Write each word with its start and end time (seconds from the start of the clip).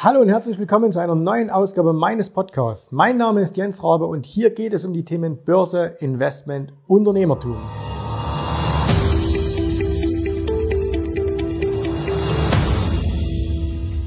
Hallo 0.00 0.20
und 0.20 0.28
herzlich 0.28 0.60
willkommen 0.60 0.92
zu 0.92 1.00
einer 1.00 1.16
neuen 1.16 1.50
Ausgabe 1.50 1.92
meines 1.92 2.30
Podcasts. 2.30 2.92
Mein 2.92 3.16
Name 3.16 3.42
ist 3.42 3.56
Jens 3.56 3.82
Rabe 3.82 4.06
und 4.06 4.24
hier 4.24 4.50
geht 4.50 4.72
es 4.72 4.84
um 4.84 4.92
die 4.92 5.04
Themen 5.04 5.42
Börse, 5.44 5.96
Investment, 5.98 6.72
Unternehmertum. 6.86 7.56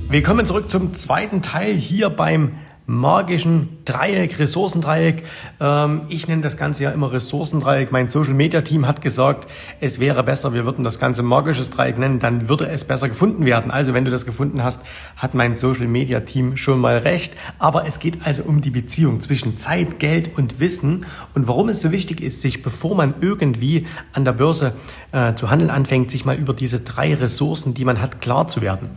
Willkommen 0.08 0.46
zurück 0.46 0.70
zum 0.70 0.94
zweiten 0.94 1.42
Teil 1.42 1.74
hier 1.74 2.10
beim 2.10 2.52
magischen 2.86 3.81
Dreieck, 3.92 4.40
Ressourcendreieck. 4.40 5.24
Ähm, 5.60 6.04
ich 6.08 6.28
nenne 6.28 6.42
das 6.42 6.56
Ganze 6.56 6.84
ja 6.84 6.92
immer 6.92 7.12
Ressourcendreieck. 7.12 7.92
Mein 7.92 8.08
Social 8.08 8.34
Media 8.34 8.62
Team 8.62 8.88
hat 8.88 9.02
gesagt, 9.02 9.50
es 9.80 10.00
wäre 10.00 10.24
besser, 10.24 10.54
wir 10.54 10.66
würden 10.66 10.84
das 10.84 11.00
Ganze 11.00 11.24
magisches 11.24 11.72
Dreieck 11.72 11.98
nennen, 11.98 12.20
dann 12.20 12.48
würde 12.48 12.70
es 12.70 12.86
besser 12.86 13.10
gefunden 13.10 13.46
werden. 13.46 13.70
Also 13.70 13.94
wenn 13.94 14.06
du 14.06 14.12
das 14.12 14.26
gefunden 14.26 14.64
hast, 14.64 14.84
hat 15.18 15.34
mein 15.34 15.56
Social 15.56 15.88
Media 15.88 16.22
Team 16.22 16.56
schon 16.56 16.80
mal 16.80 17.00
recht. 17.00 17.34
Aber 17.60 17.86
es 17.86 18.00
geht 18.00 18.26
also 18.26 18.44
um 18.44 18.62
die 18.62 18.70
Beziehung 18.70 19.20
zwischen 19.20 19.58
Zeit, 19.58 20.00
Geld 20.00 20.38
und 20.38 20.60
Wissen 20.60 21.06
und 21.34 21.48
warum 21.48 21.70
es 21.70 21.82
so 21.82 21.92
wichtig 21.92 22.22
ist, 22.22 22.42
sich 22.42 22.62
bevor 22.62 22.96
man 22.96 23.16
irgendwie 23.20 23.88
an 24.14 24.24
der 24.26 24.34
Börse 24.34 24.74
äh, 25.12 25.36
zu 25.36 25.50
handeln 25.50 25.70
anfängt, 25.70 26.12
sich 26.12 26.26
mal 26.26 26.36
über 26.36 26.54
diese 26.54 26.80
drei 26.80 27.14
Ressourcen, 27.14 27.74
die 27.74 27.86
man 27.86 28.02
hat, 28.02 28.22
klar 28.22 28.48
zu 28.48 28.62
werden. 28.62 28.92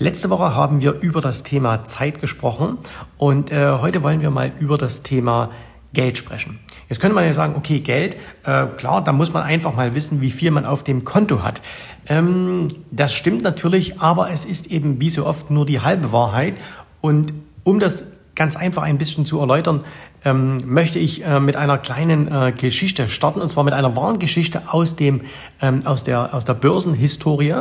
Letzte 0.00 0.30
Woche 0.30 0.54
haben 0.54 0.80
wir 0.80 1.00
über 1.00 1.20
das 1.20 1.42
Thema 1.42 1.84
Zeit 1.84 2.20
gesprochen 2.20 2.78
und 3.16 3.50
äh, 3.50 3.72
heute 3.80 4.04
wollen 4.04 4.20
wir 4.20 4.30
mal 4.30 4.37
über 4.46 4.78
das 4.78 5.02
Thema 5.02 5.50
Geld 5.92 6.18
sprechen. 6.18 6.58
Jetzt 6.88 7.00
könnte 7.00 7.14
man 7.14 7.24
ja 7.24 7.32
sagen, 7.32 7.54
okay, 7.56 7.80
Geld, 7.80 8.16
äh, 8.44 8.66
klar, 8.66 9.02
da 9.02 9.12
muss 9.12 9.32
man 9.32 9.42
einfach 9.42 9.74
mal 9.74 9.94
wissen, 9.94 10.20
wie 10.20 10.30
viel 10.30 10.50
man 10.50 10.66
auf 10.66 10.84
dem 10.84 11.04
Konto 11.04 11.42
hat. 11.42 11.62
Ähm, 12.06 12.68
das 12.90 13.14
stimmt 13.14 13.42
natürlich, 13.42 14.00
aber 14.00 14.30
es 14.30 14.44
ist 14.44 14.66
eben 14.68 15.00
wie 15.00 15.10
so 15.10 15.26
oft 15.26 15.50
nur 15.50 15.64
die 15.64 15.80
halbe 15.80 16.12
Wahrheit. 16.12 16.54
Und 17.00 17.32
um 17.64 17.78
das 17.78 18.12
ganz 18.34 18.54
einfach 18.54 18.82
ein 18.82 18.98
bisschen 18.98 19.26
zu 19.26 19.40
erläutern, 19.40 19.84
ähm, 20.24 20.58
möchte 20.64 20.98
ich 20.98 21.24
äh, 21.24 21.40
mit 21.40 21.56
einer 21.56 21.78
kleinen 21.78 22.30
äh, 22.30 22.52
Geschichte 22.52 23.08
starten, 23.08 23.40
und 23.40 23.48
zwar 23.48 23.64
mit 23.64 23.74
einer 23.74 23.94
wahren 23.96 24.18
Geschichte 24.18 24.62
aus, 24.72 24.96
dem, 24.96 25.22
ähm, 25.60 25.86
aus, 25.86 26.04
der, 26.04 26.34
aus 26.34 26.44
der 26.44 26.54
Börsenhistorie, 26.54 27.54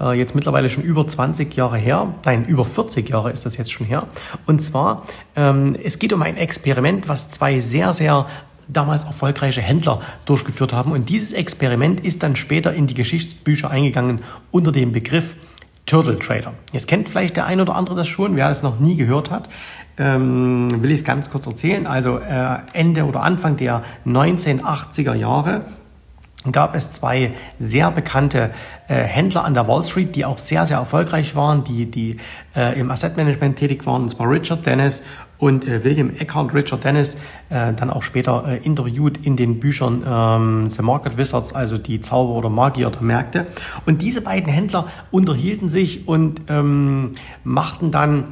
äh, 0.00 0.12
jetzt 0.18 0.34
mittlerweile 0.34 0.70
schon 0.70 0.82
über 0.82 1.06
20 1.06 1.54
Jahre 1.54 1.76
her, 1.76 2.14
nein, 2.24 2.44
über 2.44 2.64
40 2.64 3.08
Jahre 3.08 3.30
ist 3.30 3.46
das 3.46 3.56
jetzt 3.56 3.72
schon 3.72 3.86
her. 3.86 4.06
Und 4.46 4.60
zwar, 4.60 5.04
ähm, 5.36 5.76
es 5.82 5.98
geht 5.98 6.12
um 6.12 6.22
ein 6.22 6.36
Experiment, 6.36 7.08
was 7.08 7.30
zwei 7.30 7.60
sehr, 7.60 7.92
sehr 7.92 8.26
damals 8.68 9.04
erfolgreiche 9.04 9.60
Händler 9.60 10.00
durchgeführt 10.24 10.72
haben. 10.72 10.92
Und 10.92 11.08
dieses 11.08 11.32
Experiment 11.32 12.00
ist 12.00 12.22
dann 12.22 12.36
später 12.36 12.72
in 12.72 12.86
die 12.86 12.94
Geschichtsbücher 12.94 13.70
eingegangen 13.70 14.20
unter 14.50 14.72
dem 14.72 14.92
Begriff 14.92 15.34
Turtle 15.94 16.18
Trader. 16.18 16.52
Jetzt 16.72 16.88
kennt 16.88 17.08
vielleicht 17.08 17.36
der 17.36 17.46
ein 17.46 17.60
oder 17.60 17.74
andere 17.74 17.94
das 17.94 18.08
schon, 18.08 18.36
wer 18.36 18.50
es 18.50 18.62
noch 18.62 18.80
nie 18.80 18.96
gehört 18.96 19.30
hat 19.30 19.48
ähm, 19.98 20.82
will 20.82 20.90
ich 20.90 21.00
es 21.00 21.04
ganz 21.04 21.30
kurz 21.30 21.46
erzählen. 21.46 21.86
Also 21.86 22.18
äh, 22.18 22.58
Ende 22.72 23.04
oder 23.04 23.22
Anfang 23.22 23.56
der 23.56 23.82
1980er 24.06 25.14
Jahre 25.14 25.62
gab 26.52 26.74
es 26.74 26.92
zwei 26.92 27.32
sehr 27.58 27.90
bekannte 27.90 28.50
äh, 28.88 28.96
Händler 28.96 29.44
an 29.44 29.54
der 29.54 29.66
Wall 29.66 29.82
Street, 29.82 30.14
die 30.14 30.26
auch 30.26 30.36
sehr, 30.36 30.66
sehr 30.66 30.76
erfolgreich 30.76 31.34
waren, 31.34 31.64
die, 31.64 31.90
die 31.90 32.18
äh, 32.54 32.78
im 32.78 32.90
Asset 32.90 33.16
Management 33.16 33.56
tätig 33.56 33.86
waren, 33.86 34.02
und 34.02 34.10
zwar 34.10 34.30
Richard 34.30 34.66
Dennis 34.66 35.04
und 35.38 35.66
äh, 35.66 35.84
William 35.84 36.10
Eckhart. 36.16 36.54
Richard 36.54 36.84
Dennis 36.84 37.14
äh, 37.50 37.72
dann 37.72 37.90
auch 37.90 38.02
später 38.02 38.44
äh, 38.46 38.56
interviewt 38.58 39.18
in 39.18 39.36
den 39.36 39.60
Büchern 39.60 40.04
ähm, 40.06 40.70
The 40.70 40.82
Market 40.82 41.16
Wizards, 41.16 41.54
also 41.54 41.78
die 41.78 42.00
Zauber 42.00 42.34
oder 42.34 42.50
Magier 42.50 42.90
der 42.90 43.02
Märkte. 43.02 43.46
Und 43.86 44.02
diese 44.02 44.20
beiden 44.20 44.52
Händler 44.52 44.88
unterhielten 45.10 45.68
sich 45.68 46.08
und 46.08 46.42
ähm, 46.48 47.12
machten 47.44 47.90
dann 47.90 48.24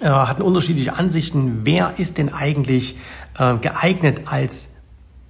äh, 0.00 0.08
hatten 0.08 0.42
unterschiedliche 0.42 0.96
Ansichten, 0.96 1.60
wer 1.64 1.94
ist 1.98 2.18
denn 2.18 2.32
eigentlich 2.32 2.96
äh, 3.38 3.56
geeignet 3.56 4.22
als 4.26 4.73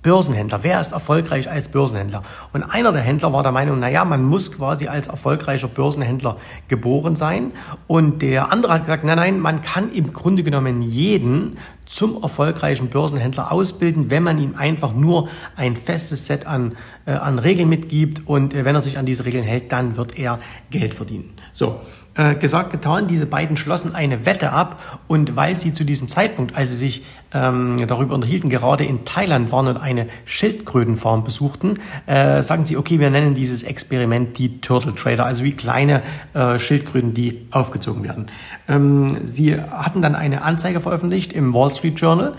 Börsenhändler. 0.04 0.60
Wer 0.62 0.80
ist 0.80 0.92
erfolgreich 0.92 1.50
als 1.50 1.68
Börsenhändler? 1.68 2.22
Und 2.52 2.62
einer 2.62 2.92
der 2.92 3.00
Händler 3.00 3.32
war 3.32 3.42
der 3.42 3.52
Meinung, 3.52 3.80
naja, 3.80 4.04
man 4.04 4.22
muss 4.22 4.52
quasi 4.52 4.86
als 4.86 5.08
erfolgreicher 5.08 5.66
Börsenhändler 5.66 6.36
geboren 6.68 7.16
sein. 7.16 7.52
Und 7.86 8.20
der 8.20 8.52
andere 8.52 8.74
hat 8.74 8.82
gesagt, 8.82 9.02
nein, 9.02 9.16
nein, 9.16 9.40
man 9.40 9.62
kann 9.62 9.90
im 9.90 10.12
Grunde 10.12 10.42
genommen 10.42 10.82
jeden 10.82 11.56
zum 11.86 12.22
erfolgreichen 12.22 12.88
Börsenhändler 12.88 13.50
ausbilden, 13.50 14.10
wenn 14.10 14.22
man 14.22 14.38
ihm 14.38 14.54
einfach 14.56 14.92
nur 14.92 15.28
ein 15.56 15.74
festes 15.74 16.26
Set 16.26 16.46
an, 16.46 16.76
äh, 17.06 17.12
an 17.12 17.38
Regeln 17.38 17.68
mitgibt 17.68 18.26
und 18.26 18.52
äh, 18.52 18.64
wenn 18.66 18.74
er 18.74 18.82
sich 18.82 18.98
an 18.98 19.06
diese 19.06 19.24
Regeln 19.24 19.44
hält, 19.44 19.72
dann 19.72 19.96
wird 19.96 20.18
er 20.18 20.38
Geld 20.70 20.92
verdienen. 20.94 21.32
So, 21.54 21.80
äh, 22.14 22.34
gesagt, 22.34 22.70
getan. 22.70 23.06
Diese 23.06 23.26
beiden 23.26 23.56
schlossen 23.56 23.94
eine 23.94 24.26
Wette 24.26 24.52
ab 24.52 25.00
und 25.08 25.36
weil 25.36 25.54
sie 25.54 25.72
zu 25.72 25.84
diesem 25.84 26.08
Zeitpunkt, 26.08 26.56
als 26.56 26.70
sie 26.70 26.76
sich 26.76 27.04
ähm, 27.32 27.76
darüber 27.86 28.14
unterhielten, 28.14 28.50
gerade 28.50 28.84
in 28.84 29.04
Thailand 29.04 29.50
waren 29.52 29.68
und 29.68 29.76
eine 29.76 30.08
Schildkrötenfarm 30.24 31.24
besuchten, 31.24 31.80
äh, 32.06 32.42
sagen 32.42 32.64
sie, 32.66 32.76
okay, 32.76 33.00
wir 33.00 33.10
nennen 33.10 33.34
dieses 33.34 33.62
Experiment 33.62 34.38
die 34.38 34.60
Turtle 34.60 34.94
Trader, 34.94 35.26
also 35.26 35.44
wie 35.44 35.52
kleine 35.52 36.02
äh, 36.34 36.58
Schildkröten, 36.58 37.14
die 37.14 37.46
aufgezogen 37.50 38.04
werden. 38.04 38.26
Ähm, 38.68 39.18
sie 39.24 39.60
hatten 39.60 40.02
dann 40.02 40.14
eine 40.14 40.42
Anzeige 40.42 40.80
veröffentlicht 40.80 41.32
im 41.32 41.52
Wall 41.52 41.70
Street 41.70 41.98
Journal 41.98 42.34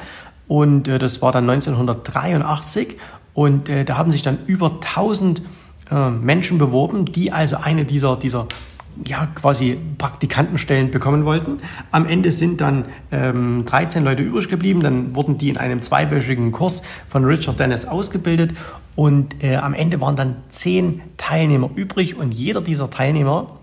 und 0.47 0.88
äh, 0.88 1.00
das 1.00 1.22
war 1.22 1.31
dann 1.31 1.50
1983 1.50 2.97
und 3.34 3.68
äh, 3.68 3.84
da 3.84 3.97
haben 3.97 4.12
sich 4.12 4.22
dann 4.22 4.38
über 4.46 4.72
1000 4.72 5.42
äh, 5.92 6.09
Menschen 6.09 6.57
beworben, 6.57 7.06
die 7.06 7.31
also 7.31 7.57
eine 7.57 7.86
dieser, 7.86 8.16
dieser 8.16 8.47
ja, 9.03 9.28
quasi 9.28 9.78
Praktikantenstellen 9.97 10.91
bekommen 10.91 11.25
wollten. 11.25 11.59
Am 11.91 12.06
Ende 12.06 12.31
sind 12.31 12.61
dann 12.61 12.85
ähm, 13.11 13.63
13 13.66 14.03
Leute 14.03 14.23
übrig 14.23 14.47
geblieben. 14.47 14.81
Dann 14.81 15.16
wurden 15.16 15.38
die 15.38 15.50
in 15.50 15.57
einem 15.57 15.81
zweiwöchigen 15.81 16.51
Kurs 16.51 16.81
von 17.09 17.25
Richard 17.25 17.59
Dennis 17.59 17.85
ausgebildet. 17.85 18.53
Und 18.95 19.44
äh, 19.44 19.57
am 19.57 19.73
Ende 19.73 20.00
waren 20.01 20.16
dann 20.16 20.38
10 20.50 21.01
Teilnehmer 21.17 21.69
übrig. 21.75 22.16
Und 22.16 22.33
jeder 22.33 22.61
dieser 22.61 22.89
Teilnehmer 22.89 23.57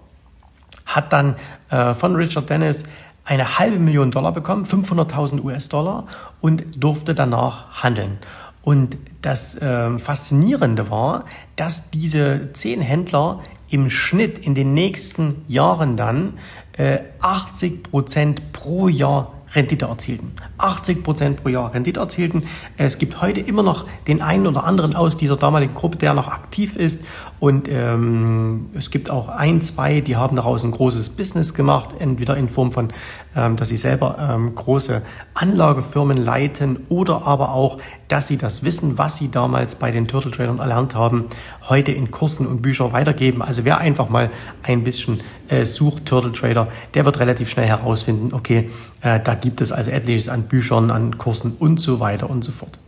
hat 0.85 1.13
dann 1.13 1.37
äh, 1.71 1.95
von 1.95 2.15
Richard 2.17 2.51
Dennis 2.51 2.85
eine 3.25 3.59
halbe 3.59 3.79
Million 3.79 4.11
Dollar 4.11 4.33
bekommen, 4.33 4.65
500.000 4.65 5.43
US-Dollar, 5.45 6.07
und 6.41 6.83
durfte 6.83 7.15
danach 7.15 7.83
handeln. 7.83 8.19
Und 8.63 8.97
das 9.23 9.57
äh, 9.57 9.99
Faszinierende 9.99 10.91
war, 10.91 11.25
dass 11.57 11.91
diese 11.91 12.53
zehn 12.53 12.81
Händler 12.81 13.41
im 13.73 13.89
Schnitt 13.89 14.39
in 14.39 14.55
den 14.55 14.75
nächsten 14.75 15.45
Jahren 15.49 15.97
dann 15.97 16.35
äh, 16.73 16.99
80 17.21 17.83
Prozent 17.83 18.53
pro 18.53 18.89
Jahr 18.89 19.33
Rendite 19.55 19.87
erzielten. 19.87 20.33
80 20.59 21.03
Prozent 21.03 21.43
pro 21.43 21.49
Jahr 21.49 21.73
Rendite 21.75 22.01
erzielten. 22.01 22.45
Es 22.77 22.99
gibt 22.99 23.21
heute 23.21 23.41
immer 23.41 23.63
noch 23.63 23.87
den 24.07 24.23
einen 24.23 24.47
oder 24.47 24.65
anderen 24.65 24.95
aus 24.95 25.17
dieser 25.17 25.37
damaligen 25.37 25.75
Gruppe, 25.75 25.99
der 25.99 26.15
noch 26.15 26.29
aktiv 26.29 26.77
ist. 26.77 27.05
Und 27.43 27.67
ähm, 27.69 28.67
es 28.73 28.91
gibt 28.91 29.11
auch 29.11 29.29
ein, 29.29 29.63
zwei, 29.63 30.01
die 30.01 30.15
haben 30.15 30.37
daraus 30.37 30.63
ein 30.63 30.71
großes 30.71 31.17
Business 31.17 31.55
gemacht, 31.55 31.89
entweder 31.99 32.37
in 32.37 32.49
Form 32.49 32.71
von, 32.71 32.91
ähm, 33.35 33.57
dass 33.57 33.67
sie 33.67 33.77
selber 33.77 34.17
ähm, 34.21 34.55
große 34.55 35.03
Anlagefirmen 35.35 36.19
leiten 36.19 36.87
oder 36.89 37.27
aber 37.27 37.53
auch, 37.53 37.79
dass 38.07 38.29
sie 38.29 38.37
das 38.37 38.63
Wissen, 38.63 38.97
was 38.97 39.17
sie 39.17 39.29
damals 39.29 39.75
bei 39.75 39.91
den 39.91 40.07
Turtle 40.07 40.31
Tradern 40.31 40.61
erlernt 40.61 40.95
haben, 40.95 41.25
heute 41.69 41.91
in 41.91 42.13
Kursen 42.13 42.47
und 42.47 42.63
Büchern 42.63 42.93
weitergeben. 42.93 43.43
Also 43.43 43.65
wer 43.65 43.79
einfach 43.79 44.09
mal 44.09 44.31
ein 44.63 44.85
bisschen 44.85 45.19
äh, 45.49 45.65
sucht, 45.65 46.07
Turtle 46.07 46.31
Trader, 46.31 46.69
der 46.95 47.05
wird 47.05 47.19
relativ 47.19 47.51
schnell 47.51 47.67
herausfinden, 47.67 48.33
okay, 48.35 48.71
äh, 49.01 49.19
da 49.19 49.35
gibt 49.35 49.61
es 49.61 49.73
also 49.73 49.91
etliches 49.91 50.29
an 50.29 50.45
Büchern, 50.45 50.93
an 50.93 51.19
Kursen 51.19 51.57
und 51.59 51.81
so 51.81 51.99
weiter 51.99 52.31
und 52.31 52.45
so 52.45 52.53
fort. 52.53 52.79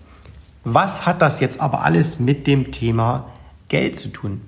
Was 0.63 1.07
hat 1.07 1.21
das 1.23 1.41
jetzt 1.41 1.61
aber 1.61 1.83
alles 1.83 2.21
mit 2.21 2.47
dem 2.47 2.71
Thema 2.71 3.34
Geld 3.69 3.97
zu 3.97 4.09
tun? 4.09 4.43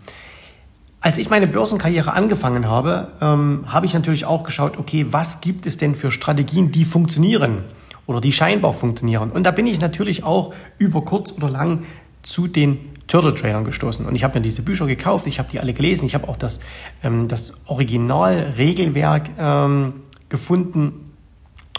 Als 1.00 1.18
ich 1.18 1.30
meine 1.30 1.46
Börsenkarriere 1.46 2.12
angefangen 2.12 2.66
habe, 2.66 3.12
ähm, 3.20 3.64
habe 3.66 3.86
ich 3.86 3.94
natürlich 3.94 4.24
auch 4.24 4.42
geschaut, 4.42 4.78
okay, 4.78 5.06
was 5.10 5.40
gibt 5.40 5.66
es 5.66 5.76
denn 5.76 5.94
für 5.94 6.10
Strategien, 6.10 6.72
die 6.72 6.84
funktionieren 6.84 7.64
oder 8.06 8.20
die 8.20 8.32
scheinbar 8.32 8.72
funktionieren? 8.72 9.30
Und 9.30 9.44
da 9.44 9.50
bin 9.50 9.66
ich 9.66 9.80
natürlich 9.80 10.24
auch 10.24 10.54
über 10.78 11.02
kurz 11.02 11.32
oder 11.32 11.48
lang 11.48 11.84
zu 12.22 12.48
den 12.48 12.78
Turtle 13.06 13.34
Tradern 13.34 13.64
gestoßen. 13.64 14.04
Und 14.04 14.16
ich 14.16 14.24
habe 14.24 14.38
mir 14.38 14.42
diese 14.42 14.62
Bücher 14.62 14.86
gekauft, 14.86 15.26
ich 15.26 15.38
habe 15.38 15.48
die 15.50 15.60
alle 15.60 15.72
gelesen, 15.72 16.06
ich 16.06 16.14
habe 16.14 16.28
auch 16.28 16.36
das, 16.36 16.60
ähm, 17.02 17.28
das 17.28 17.62
Originalregelwerk 17.66 19.30
ähm, 19.38 20.02
gefunden 20.28 21.12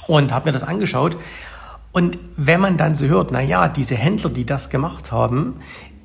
und 0.08 0.32
habe 0.32 0.46
mir 0.46 0.54
das 0.54 0.64
angeschaut. 0.64 1.18
Und 1.92 2.18
wenn 2.38 2.62
man 2.62 2.78
dann 2.78 2.96
so 2.96 3.08
hört, 3.08 3.32
na 3.32 3.42
ja, 3.42 3.68
diese 3.68 3.96
Händler, 3.96 4.30
die 4.30 4.46
das 4.46 4.70
gemacht 4.70 5.12
haben, 5.12 5.56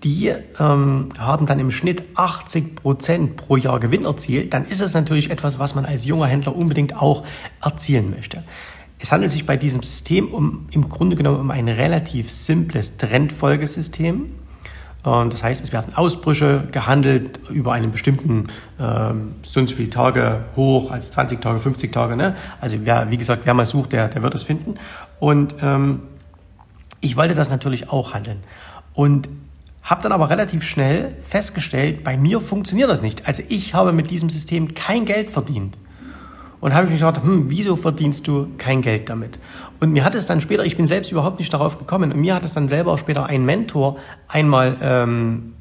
die 0.04 0.34
ähm, 0.58 1.08
haben 1.18 1.46
dann 1.46 1.60
im 1.60 1.70
Schnitt 1.70 2.02
80 2.14 2.76
Prozent 2.76 3.36
pro 3.36 3.56
Jahr 3.56 3.78
Gewinn 3.78 4.04
erzielt, 4.04 4.52
dann 4.52 4.64
ist 4.66 4.80
es 4.80 4.94
natürlich 4.94 5.30
etwas, 5.30 5.58
was 5.58 5.74
man 5.74 5.84
als 5.84 6.04
junger 6.04 6.26
Händler 6.26 6.56
unbedingt 6.56 6.96
auch 6.96 7.24
erzielen 7.62 8.10
möchte. 8.10 8.42
Es 8.98 9.10
handelt 9.10 9.32
sich 9.32 9.46
bei 9.46 9.56
diesem 9.56 9.82
System 9.82 10.28
um 10.28 10.68
im 10.70 10.88
Grunde 10.88 11.16
genommen 11.16 11.40
um 11.40 11.50
ein 11.50 11.68
relativ 11.68 12.30
simples 12.30 12.96
Trendfolgesystem. 12.96 14.26
Ähm, 15.04 15.30
das 15.30 15.42
heißt, 15.42 15.62
es 15.62 15.72
werden 15.72 15.94
Ausbrüche 15.94 16.68
gehandelt 16.70 17.40
über 17.50 17.72
einen 17.72 17.90
bestimmten 17.90 18.46
ähm, 18.80 19.34
so 19.42 19.60
und 19.60 19.68
so 19.68 19.76
viele 19.76 19.90
Tage 19.90 20.44
hoch, 20.56 20.90
als 20.90 21.10
20 21.12 21.40
Tage, 21.40 21.58
50 21.58 21.92
Tage. 21.92 22.16
Ne? 22.16 22.36
Also 22.60 22.78
wer, 22.82 23.10
wie 23.10 23.16
gesagt, 23.16 23.42
wer 23.44 23.54
mal 23.54 23.66
sucht, 23.66 23.92
der, 23.92 24.08
der 24.08 24.22
wird 24.22 24.34
es 24.34 24.42
finden. 24.42 24.74
Und 25.18 25.54
ähm, 25.60 26.02
ich 27.00 27.16
wollte 27.16 27.34
das 27.34 27.50
natürlich 27.50 27.90
auch 27.90 28.14
handeln. 28.14 28.38
Und 28.94 29.28
habe 29.82 30.02
dann 30.02 30.12
aber 30.12 30.30
relativ 30.30 30.62
schnell 30.62 31.16
festgestellt, 31.28 32.04
bei 32.04 32.16
mir 32.16 32.40
funktioniert 32.40 32.88
das 32.88 33.02
nicht. 33.02 33.26
Also 33.26 33.42
ich 33.48 33.74
habe 33.74 33.92
mit 33.92 34.10
diesem 34.10 34.30
System 34.30 34.74
kein 34.74 35.04
Geld 35.04 35.30
verdient. 35.30 35.76
Und 36.60 36.74
habe 36.74 36.84
ich 36.84 36.92
mich 36.92 37.00
gedacht, 37.00 37.24
hm, 37.24 37.50
wieso 37.50 37.74
verdienst 37.74 38.28
du 38.28 38.46
kein 38.56 38.82
Geld 38.82 39.08
damit? 39.08 39.36
Und 39.80 39.90
mir 39.90 40.04
hat 40.04 40.14
es 40.14 40.26
dann 40.26 40.40
später, 40.40 40.64
ich 40.64 40.76
bin 40.76 40.86
selbst 40.86 41.10
überhaupt 41.10 41.40
nicht 41.40 41.52
darauf 41.52 41.76
gekommen, 41.76 42.12
und 42.12 42.20
mir 42.20 42.36
hat 42.36 42.44
es 42.44 42.52
dann 42.52 42.68
selber 42.68 42.92
auch 42.92 42.98
später 42.98 43.26
ein 43.26 43.44
Mentor 43.44 43.96
einmal 44.28 44.76
ähm, 44.80 45.54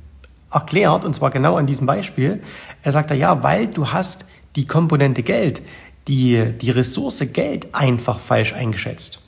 erklärt, 0.51 1.03
und 1.03 1.15
zwar 1.15 1.31
genau 1.31 1.56
an 1.56 1.65
diesem 1.65 1.88
Beispiel. 1.88 2.44
Er 2.83 2.91
sagte, 2.91 3.15
ja, 3.15 3.41
weil 3.41 3.65
du 3.65 3.88
hast 3.88 4.25
die 4.56 4.65
Komponente 4.65 5.24
Geld, 5.24 5.63
die, 6.07 6.51
die 6.62 6.69
Ressource 6.69 7.24
Geld 7.33 7.74
einfach 7.74 8.19
falsch 8.19 8.53
eingeschätzt. 8.53 9.21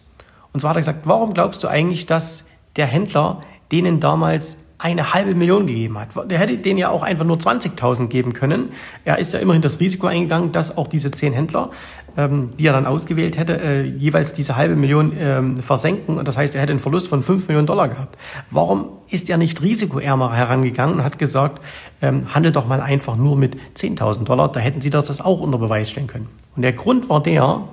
Und 0.51 0.59
zwar 0.59 0.69
hat 0.69 0.77
er 0.77 0.81
gesagt, 0.81 1.01
warum 1.05 1.33
glaubst 1.33 1.63
du 1.63 1.67
eigentlich, 1.67 2.05
dass 2.05 2.49
der 2.75 2.85
Händler 2.85 3.41
denen 3.71 3.99
damals 3.99 4.57
eine 4.83 5.13
halbe 5.13 5.33
Million 5.33 5.65
gegeben 5.65 5.97
hat. 5.97 6.29
Der 6.29 6.37
hätte 6.37 6.57
denen 6.57 6.77
ja 6.77 6.89
auch 6.89 7.03
einfach 7.03 7.23
nur 7.23 7.37
20.000 7.37 8.07
geben 8.07 8.33
können. 8.33 8.73
Er 9.05 9.17
ist 9.17 9.31
ja 9.31 9.39
immerhin 9.39 9.61
das 9.61 9.79
Risiko 9.79 10.07
eingegangen, 10.07 10.51
dass 10.51 10.77
auch 10.77 10.87
diese 10.87 11.09
zehn 11.09 11.31
Händler, 11.31 11.71
ähm, 12.17 12.49
die 12.59 12.67
er 12.67 12.73
dann 12.73 12.85
ausgewählt 12.85 13.37
hätte, 13.37 13.61
äh, 13.61 13.83
jeweils 13.83 14.33
diese 14.33 14.57
halbe 14.57 14.75
Million 14.75 15.13
ähm, 15.17 15.55
versenken. 15.55 16.17
Und 16.17 16.27
das 16.27 16.35
heißt, 16.35 16.53
er 16.53 16.61
hätte 16.61 16.73
einen 16.73 16.81
Verlust 16.81 17.07
von 17.07 17.23
5 17.23 17.47
Millionen 17.47 17.65
Dollar 17.65 17.87
gehabt. 17.87 18.17
Warum 18.51 18.89
ist 19.09 19.29
er 19.29 19.37
nicht 19.37 19.61
risikoärmer 19.61 20.33
herangegangen 20.35 20.95
und 20.95 21.03
hat 21.05 21.17
gesagt, 21.17 21.63
ähm, 22.01 22.33
handelt 22.33 22.57
doch 22.57 22.67
mal 22.67 22.81
einfach 22.81 23.15
nur 23.15 23.37
mit 23.37 23.55
10.000 23.77 24.25
Dollar. 24.25 24.51
Da 24.51 24.59
hätten 24.59 24.81
sie 24.81 24.89
das 24.89 25.21
auch 25.21 25.39
unter 25.39 25.59
Beweis 25.59 25.91
stellen 25.91 26.07
können. 26.07 26.27
Und 26.57 26.61
der 26.61 26.73
Grund 26.73 27.07
war 27.07 27.23
der, 27.23 27.69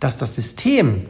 dass 0.00 0.16
das 0.16 0.34
System, 0.34 1.02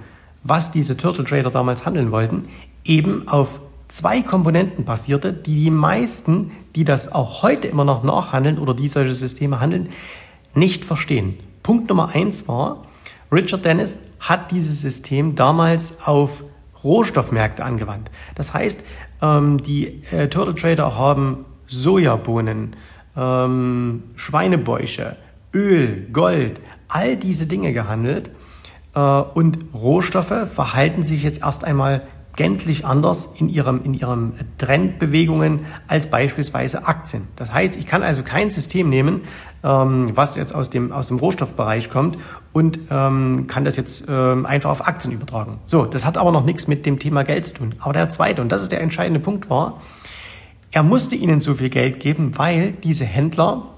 was 0.43 0.73
diese 0.73 0.97
Turtle 0.97 1.25
Trader 1.25 1.51
damals 1.51 1.87
handeln 1.87 2.11
wollten, 2.11 2.49
eben 2.85 3.29
auf 3.29 3.61
zwei 3.89 4.23
Komponenten 4.23 4.85
basierte, 4.85 5.33
die 5.33 5.65
die 5.65 5.71
meisten, 5.71 6.53
die 6.75 6.85
das 6.85 7.13
auch 7.13 7.43
heute 7.43 7.69
immer 7.69 7.85
noch 7.85 8.03
nachhandeln 8.03 8.59
oder 8.59 8.75
die 8.75 8.89
solche 8.89 9.15
Systeme 9.15 9.61
handeln, 9.61 9.91
nicht 10.55 10.85
verstehen. 10.85 11.39
Punkt 11.63 11.89
Nummer 11.89 12.09
eins 12.09 12.49
war, 12.49 12.85
Richard 13.33 13.65
Dennis 13.65 14.01
hat 14.21 14.51
dieses 14.51 14.81
System 14.81 15.35
damals 15.35 16.07
auf 16.07 16.45
Rohstoffmärkte 16.83 17.65
angewandt. 17.65 18.11
Das 18.35 18.55
heißt, 18.55 18.85
ähm, 19.23 19.63
die 19.63 20.03
äh, 20.11 20.29
Turtle 20.29 20.55
Trader 20.55 20.97
haben 20.97 21.47
Sojabohnen, 21.67 22.77
ähm, 23.17 24.03
Schweinebäuche, 24.17 25.17
Öl, 25.53 26.09
Gold, 26.13 26.61
all 26.89 27.17
diese 27.17 27.47
Dinge 27.47 27.73
gehandelt. 27.73 28.31
Äh, 28.95 29.01
und 29.01 29.59
Rohstoffe 29.75 30.49
verhalten 30.53 31.05
sich 31.05 31.23
jetzt 31.23 31.41
erst 31.43 31.65
einmal 31.65 32.03
gänzlich 32.37 32.85
anders 32.85 33.35
in 33.39 33.49
ihrem, 33.49 33.83
in 33.85 33.95
ihrem 33.95 34.33
Trendbewegungen 34.59 35.61
als 35.87 36.09
beispielsweise 36.09 36.87
Aktien. 36.87 37.29
Das 37.37 37.53
heißt, 37.53 37.77
ich 37.77 37.87
kann 37.87 38.03
also 38.03 38.23
kein 38.23 38.51
System 38.51 38.89
nehmen, 38.89 39.23
ähm, 39.63 40.11
was 40.15 40.37
jetzt 40.37 40.55
aus 40.55 40.71
dem, 40.71 40.93
aus 40.93 41.09
dem 41.09 41.19
Rohstoffbereich 41.19 41.91
kommt 41.91 42.19
und 42.53 42.79
ähm, 42.91 43.47
kann 43.47 43.65
das 43.65 43.77
jetzt 43.77 44.07
ähm, 44.09 44.47
einfach 44.47 44.71
auf 44.71 44.87
Aktien 44.87 45.15
übertragen. 45.15 45.59
So, 45.67 45.85
das 45.85 46.05
hat 46.05 46.19
aber 46.19 46.33
noch 46.33 46.45
nichts 46.45 46.67
mit 46.67 46.87
dem 46.87 46.99
Thema 46.99 47.25
Geld 47.25 47.47
zu 47.47 47.55
tun. 47.55 47.75
Aber 47.79 47.93
der 47.93 48.09
zweite, 48.09 48.43
und 48.43 48.51
das 48.51 48.63
ist 48.63 48.73
der 48.73 48.81
entscheidende 48.81 49.21
Punkt 49.21 49.49
war, 49.49 49.81
er 50.71 50.83
musste 50.83 51.15
ihnen 51.15 51.39
so 51.39 51.55
viel 51.55 51.71
Geld 51.71 52.01
geben, 52.01 52.37
weil 52.37 52.73
diese 52.73 53.05
Händler 53.05 53.74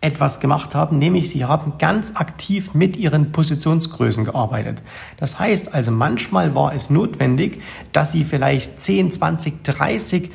etwas 0.00 0.40
gemacht 0.40 0.74
haben, 0.74 0.98
nämlich 0.98 1.30
sie 1.30 1.44
haben 1.44 1.74
ganz 1.78 2.12
aktiv 2.16 2.72
mit 2.72 2.96
ihren 2.96 3.32
Positionsgrößen 3.32 4.24
gearbeitet. 4.24 4.82
Das 5.18 5.38
heißt 5.38 5.74
also, 5.74 5.90
manchmal 5.90 6.54
war 6.54 6.74
es 6.74 6.88
notwendig, 6.88 7.60
dass 7.92 8.12
sie 8.12 8.24
vielleicht 8.24 8.80
10, 8.80 9.12
20, 9.12 9.62
30 9.62 10.30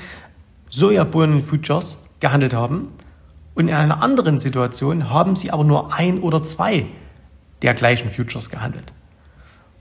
Sojabohnen-Futures 0.69 1.97
gehandelt 2.19 2.53
haben 2.53 2.89
und 3.55 3.69
in 3.69 3.73
einer 3.73 4.03
anderen 4.03 4.37
Situation 4.37 5.09
haben 5.09 5.35
sie 5.35 5.49
aber 5.49 5.63
nur 5.63 5.93
ein 5.93 6.19
oder 6.19 6.43
zwei 6.43 6.85
der 7.61 7.73
gleichen 7.73 8.11
Futures 8.11 8.49
gehandelt. 8.49 8.93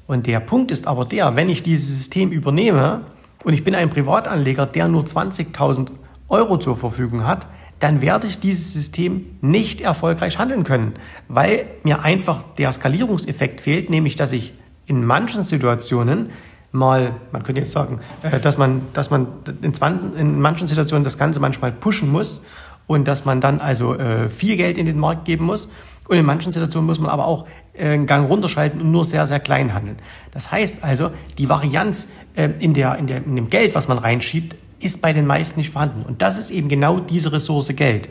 Und 0.07 0.27
der 0.27 0.41
Punkt 0.41 0.71
ist 0.71 0.87
aber 0.87 1.05
der, 1.05 1.37
wenn 1.37 1.49
ich 1.49 1.63
dieses 1.63 1.89
System 1.89 2.31
übernehme 2.31 3.03
und 3.43 3.53
ich 3.53 3.65
bin 3.65 3.75
ein 3.75 3.91
Privatanleger, 3.91 4.65
der 4.67 4.89
nur 4.89 5.03
20.000 5.03 5.91
Euro 6.29 6.59
zur 6.59 6.77
Verfügung 6.77 7.27
hat, 7.27 7.47
dann 7.85 8.01
werde 8.01 8.27
ich 8.27 8.39
dieses 8.39 8.73
System 8.73 9.27
nicht 9.43 9.83
erfolgreich 9.83 10.39
handeln 10.39 10.65
können, 10.65 10.95
weil 11.29 11.67
mir 11.83 12.03
einfach 12.03 12.43
der 12.57 12.73
Skalierungseffekt 12.73 13.61
fehlt, 13.61 13.91
nämlich 13.91 14.17
dass 14.17 14.33
ich 14.33 14.55
in 14.87 15.05
manchen 15.05 15.43
Situationen 15.43 16.31
mal, 16.73 17.13
man 17.31 17.43
könnte 17.43 17.61
jetzt 17.61 17.73
sagen, 17.73 18.01
äh, 18.23 18.41
dass 18.41 18.57
man, 18.57 18.87
dass 18.95 19.11
man 19.11 19.29
in, 19.61 19.75
20, 19.75 20.19
in 20.19 20.41
manchen 20.41 20.67
Situationen 20.67 21.05
das 21.05 21.19
Ganze 21.19 21.41
manchmal 21.41 21.73
pushen 21.73 22.11
muss 22.11 22.47
und 22.87 23.07
dass 23.07 23.27
man 23.27 23.43
dann 23.43 23.61
also 23.61 23.95
äh, 23.97 24.31
viel 24.31 24.57
Geld 24.57 24.79
in 24.79 24.87
den 24.87 24.99
Markt 24.99 25.27
geben 25.27 25.45
muss. 25.45 25.69
Und 26.09 26.17
in 26.17 26.25
manchen 26.25 26.53
Situationen 26.53 26.87
muss 26.87 27.01
man 27.01 27.11
aber 27.11 27.27
auch 27.27 27.47
äh, 27.75 27.91
einen 27.91 28.07
Gang 28.07 28.31
runterschalten 28.31 28.81
und 28.81 28.93
nur 28.93 29.05
sehr, 29.05 29.27
sehr 29.27 29.41
klein 29.41 29.75
handeln. 29.75 29.99
Das 30.31 30.51
heißt 30.51 30.83
also, 30.83 31.11
die 31.37 31.51
Varianz 31.51 32.09
in, 32.35 32.73
der, 32.73 32.97
in, 32.97 33.07
der, 33.07 33.19
in 33.19 33.37
dem 33.37 33.51
Geld, 33.51 33.75
was 33.75 33.89
man 33.89 33.99
reinschiebt, 33.99 34.57
ist 34.81 35.03
bei 35.03 35.13
den 35.13 35.27
meisten 35.27 35.61
nicht 35.61 35.71
vorhanden. 35.71 36.03
Und 36.03 36.23
das 36.23 36.39
ist 36.39 36.51
eben 36.51 36.69
genau 36.69 37.01
diese 37.01 37.33
Ressource 37.33 37.75
Geld. 37.75 38.09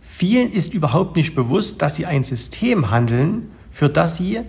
Vielen 0.00 0.50
ist 0.52 0.72
überhaupt 0.72 1.16
nicht 1.16 1.34
bewusst, 1.34 1.82
dass 1.82 1.96
sie 1.96 2.06
ein 2.06 2.24
System 2.24 2.90
handeln, 2.90 3.50
für 3.70 3.88
das 3.88 4.16
sie 4.16 4.40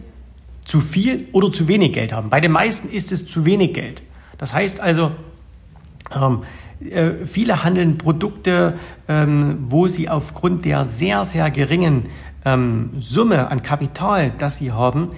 zu 0.66 0.82
viel 0.82 1.28
oder 1.32 1.52
zu 1.52 1.68
wenig 1.68 1.94
Geld 1.94 2.14
haben. 2.14 2.30
Bei 2.30 2.42
den 2.42 2.52
meisten 2.52 2.90
ist 2.90 3.12
es 3.12 3.28
zu 3.28 3.46
wenig 3.46 3.74
Geld. 3.74 4.02
Das 4.38 4.54
heißt 4.54 4.80
also, 4.80 5.12
ähm, 6.16 6.44
äh, 6.80 7.26
viele 7.26 7.64
handeln 7.64 7.98
Produkte, 7.98 8.78
ähm, 9.08 9.66
wo 9.70 9.88
sie 9.88 10.10
aufgrund 10.10 10.66
der 10.66 10.86
sehr, 10.86 11.26
sehr 11.26 11.50
geringen 11.52 12.04
ähm, 12.46 12.92
Summe 13.00 13.50
an 13.50 13.62
Kapital, 13.62 14.32
das 14.38 14.58
sie 14.58 14.72
haben, 14.72 15.10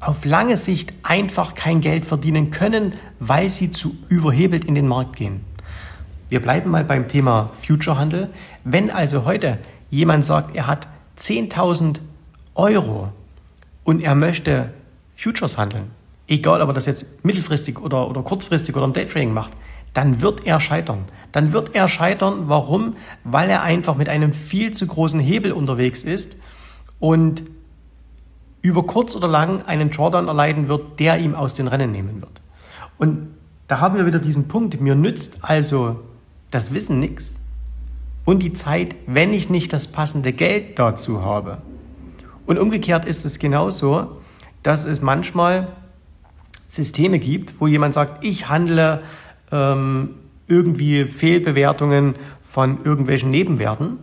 auf 0.00 0.24
lange 0.24 0.56
Sicht 0.56 0.94
einfach 1.02 1.54
kein 1.54 1.80
Geld 1.80 2.06
verdienen 2.06 2.50
können, 2.50 2.92
weil 3.18 3.50
sie 3.50 3.70
zu 3.70 3.96
überhebelt 4.08 4.64
in 4.64 4.74
den 4.74 4.88
Markt 4.88 5.16
gehen. 5.16 5.40
Wir 6.30 6.40
bleiben 6.40 6.70
mal 6.70 6.84
beim 6.84 7.08
Thema 7.08 7.50
Futurehandel. 7.60 8.30
Wenn 8.62 8.88
also 8.90 9.24
heute 9.24 9.58
jemand 9.90 10.24
sagt, 10.24 10.54
er 10.54 10.68
hat 10.68 10.86
10.000 11.18 11.98
Euro 12.54 13.08
und 13.82 14.00
er 14.00 14.14
möchte 14.14 14.70
Futures 15.12 15.58
handeln, 15.58 15.90
egal 16.28 16.62
ob 16.62 16.68
er 16.68 16.74
das 16.74 16.86
jetzt 16.86 17.24
mittelfristig 17.24 17.80
oder, 17.80 18.08
oder 18.08 18.22
kurzfristig 18.22 18.76
oder 18.76 18.84
im 18.84 18.92
Daytrading 18.92 19.34
macht, 19.34 19.54
dann 19.92 20.20
wird 20.20 20.46
er 20.46 20.60
scheitern. 20.60 21.06
Dann 21.32 21.52
wird 21.52 21.74
er 21.74 21.88
scheitern. 21.88 22.44
Warum? 22.46 22.94
Weil 23.24 23.50
er 23.50 23.62
einfach 23.62 23.96
mit 23.96 24.08
einem 24.08 24.32
viel 24.32 24.72
zu 24.72 24.86
großen 24.86 25.18
Hebel 25.18 25.50
unterwegs 25.50 26.04
ist 26.04 26.36
und 27.00 27.42
über 28.62 28.84
kurz 28.84 29.16
oder 29.16 29.26
lang 29.26 29.62
einen 29.62 29.90
Drawdown 29.90 30.28
erleiden 30.28 30.68
wird, 30.68 31.00
der 31.00 31.18
ihm 31.18 31.34
aus 31.34 31.54
den 31.54 31.66
Rennen 31.66 31.90
nehmen 31.90 32.20
wird. 32.20 32.40
Und 32.98 33.34
da 33.66 33.80
haben 33.80 33.96
wir 33.96 34.06
wieder 34.06 34.20
diesen 34.20 34.46
Punkt. 34.46 34.80
Mir 34.80 34.94
nützt 34.94 35.38
also 35.42 35.98
das 36.50 36.72
Wissen 36.74 36.98
nichts 36.98 37.40
und 38.24 38.42
die 38.42 38.52
Zeit, 38.52 38.94
wenn 39.06 39.32
ich 39.32 39.50
nicht 39.50 39.72
das 39.72 39.88
passende 39.88 40.32
Geld 40.32 40.78
dazu 40.78 41.22
habe. 41.24 41.58
Und 42.46 42.58
umgekehrt 42.58 43.04
ist 43.04 43.24
es 43.24 43.38
genauso, 43.38 44.20
dass 44.62 44.84
es 44.84 45.02
manchmal 45.02 45.68
Systeme 46.68 47.18
gibt, 47.18 47.60
wo 47.60 47.66
jemand 47.66 47.94
sagt, 47.94 48.24
ich 48.24 48.48
handle 48.48 49.02
ähm, 49.50 50.10
irgendwie 50.46 51.04
Fehlbewertungen 51.04 52.14
von 52.48 52.84
irgendwelchen 52.84 53.30
Nebenwerten 53.30 53.98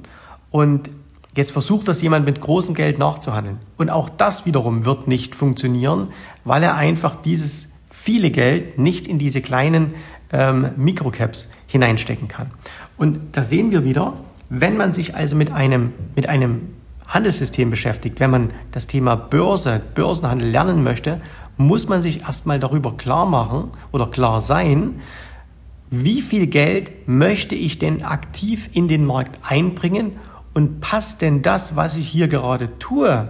und 0.51 0.89
jetzt 1.35 1.51
versucht 1.51 1.87
das 1.87 2.01
jemand 2.01 2.25
mit 2.25 2.41
großem 2.41 2.73
Geld 2.73 2.97
nachzuhandeln. 2.97 3.59
Und 3.77 3.89
auch 3.89 4.09
das 4.09 4.45
wiederum 4.45 4.85
wird 4.85 5.07
nicht 5.07 5.35
funktionieren, 5.35 6.09
weil 6.43 6.63
er 6.63 6.75
einfach 6.75 7.21
dieses 7.21 7.75
viele 7.89 8.31
Geld 8.31 8.79
nicht 8.79 9.07
in 9.07 9.19
diese 9.19 9.41
kleinen 9.41 9.93
ähm, 10.31 10.71
Microcaps 10.75 11.51
hineinstecken 11.67 12.27
kann. 12.27 12.51
Und 12.97 13.19
da 13.33 13.43
sehen 13.43 13.71
wir 13.71 13.83
wieder, 13.83 14.13
wenn 14.49 14.77
man 14.77 14.93
sich 14.93 15.15
also 15.15 15.35
mit 15.35 15.51
einem, 15.51 15.93
mit 16.15 16.29
einem 16.29 16.73
Handelssystem 17.07 17.69
beschäftigt, 17.69 18.19
wenn 18.19 18.31
man 18.31 18.49
das 18.71 18.87
Thema 18.87 19.15
Börse, 19.15 19.81
Börsenhandel 19.95 20.49
lernen 20.49 20.83
möchte, 20.83 21.21
muss 21.57 21.87
man 21.87 22.01
sich 22.01 22.21
erstmal 22.21 22.59
darüber 22.59 22.95
klar 22.97 23.25
machen 23.25 23.71
oder 23.91 24.07
klar 24.07 24.39
sein, 24.39 24.99
wie 25.89 26.21
viel 26.21 26.47
Geld 26.47 27.07
möchte 27.07 27.55
ich 27.55 27.79
denn 27.79 28.03
aktiv 28.03 28.69
in 28.73 28.87
den 28.87 29.05
Markt 29.05 29.39
einbringen 29.41 30.17
und 30.53 30.81
passt 30.81 31.21
denn 31.21 31.41
das, 31.41 31.75
was 31.75 31.95
ich 31.95 32.09
hier 32.09 32.27
gerade 32.27 32.77
tue, 32.77 33.29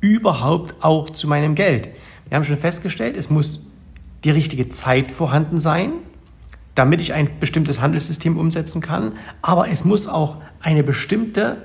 überhaupt 0.00 0.74
auch 0.82 1.10
zu 1.10 1.28
meinem 1.28 1.54
Geld? 1.54 1.88
Wir 2.28 2.36
haben 2.36 2.44
schon 2.44 2.56
festgestellt, 2.58 3.16
es 3.16 3.30
muss 3.30 3.66
die 4.24 4.30
richtige 4.30 4.68
Zeit 4.70 5.12
vorhanden 5.12 5.60
sein, 5.60 5.92
damit 6.74 7.00
ich 7.00 7.12
ein 7.12 7.28
bestimmtes 7.40 7.80
Handelssystem 7.80 8.36
umsetzen 8.36 8.80
kann. 8.80 9.12
Aber 9.42 9.68
es 9.68 9.84
muss 9.84 10.08
auch 10.08 10.38
eine 10.60 10.82
bestimmte 10.82 11.58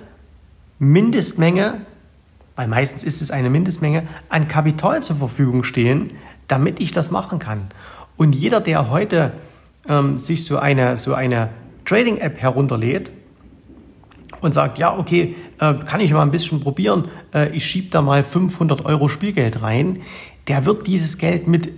Mindestmenge, 0.78 1.82
weil 2.56 2.68
meistens 2.68 3.04
ist 3.04 3.22
es 3.22 3.32
eine 3.32 3.50
Mindestmenge, 3.50 4.04
an 4.30 4.48
Kapital 4.48 5.02
zur 5.04 5.18
Verfügung 5.18 5.64
stehen, 5.64 6.14
damit 6.48 6.80
ich 6.80 6.92
das 6.92 7.12
machen 7.12 7.40
kann. 7.40 7.62
Und 8.18 8.34
jeder, 8.34 8.62
der 8.62 8.90
heute 8.90 9.34
ähm, 9.88 10.18
sich 10.18 10.46
so 10.46 10.58
eine, 10.58 10.98
so 10.98 11.14
eine 11.14 11.50
Trading-App 11.86 12.38
herunterlädt 12.38 13.12
und 14.42 14.54
sagt, 14.54 14.78
ja, 14.78 14.98
okay, 14.98 15.36
äh, 15.60 15.74
kann 15.86 16.02
ich 16.02 16.12
mal 16.12 16.22
ein 16.22 16.32
bisschen 16.32 16.60
probieren, 16.60 17.10
äh, 17.34 17.50
ich 17.56 17.66
schiebe 17.66 17.90
da 17.90 18.02
mal 18.02 18.24
500 18.24 18.86
Euro 18.86 19.08
Spielgeld 19.08 19.62
rein, 19.62 20.02
der 20.48 20.66
wird 20.66 20.88
dieses 20.88 21.18
Geld 21.18 21.48
mit 21.48 21.72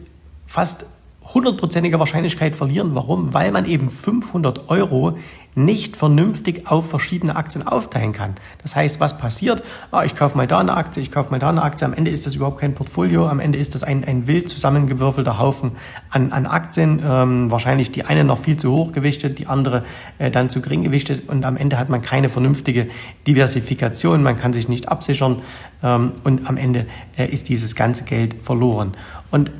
fast 0.47 0.85
hundertprozentiger 1.33 1.99
Wahrscheinlichkeit 1.99 2.55
verlieren. 2.55 2.91
Warum? 2.93 3.33
Weil 3.33 3.51
man 3.51 3.65
eben 3.65 3.89
500 3.89 4.69
Euro 4.69 5.17
nicht 5.53 5.97
vernünftig 5.97 6.67
auf 6.67 6.89
verschiedene 6.89 7.35
Aktien 7.35 7.67
aufteilen 7.67 8.13
kann. 8.13 8.35
Das 8.61 8.75
heißt, 8.75 9.01
was 9.01 9.17
passiert? 9.17 9.63
Ah, 9.91 10.05
ich 10.05 10.15
kaufe 10.15 10.37
mal 10.37 10.47
da 10.47 10.59
eine 10.59 10.73
Aktie, 10.73 11.03
ich 11.03 11.11
kaufe 11.11 11.29
mal 11.29 11.39
da 11.39 11.49
eine 11.49 11.61
Aktie. 11.61 11.85
Am 11.85 11.93
Ende 11.93 12.09
ist 12.09 12.25
das 12.25 12.35
überhaupt 12.35 12.61
kein 12.61 12.73
Portfolio. 12.73 13.27
Am 13.27 13.41
Ende 13.41 13.57
ist 13.57 13.75
das 13.75 13.83
ein, 13.83 14.05
ein 14.05 14.27
wild 14.27 14.47
zusammengewürfelter 14.47 15.39
Haufen 15.39 15.73
an, 16.09 16.31
an 16.31 16.45
Aktien. 16.45 17.01
Ähm, 17.03 17.51
wahrscheinlich 17.51 17.91
die 17.91 18.05
eine 18.05 18.23
noch 18.23 18.39
viel 18.39 18.55
zu 18.55 18.71
hoch 18.71 18.93
gewichtet, 18.93 19.39
die 19.39 19.47
andere 19.47 19.83
äh, 20.19 20.31
dann 20.31 20.49
zu 20.49 20.61
gering 20.61 20.83
gewichtet. 20.83 21.27
Und 21.27 21.43
am 21.43 21.57
Ende 21.57 21.77
hat 21.77 21.89
man 21.89 22.01
keine 22.01 22.29
vernünftige 22.29 22.87
Diversifikation. 23.27 24.23
Man 24.23 24.37
kann 24.37 24.53
sich 24.53 24.69
nicht 24.69 24.87
absichern. 24.87 25.41
Ähm, 25.83 26.13
und 26.23 26.47
am 26.47 26.55
Ende 26.55 26.85
äh, 27.17 27.25
ist 27.25 27.49
dieses 27.49 27.75
ganze 27.75 28.05
Geld 28.05 28.35
verloren. 28.41 28.93
Und 29.31 29.51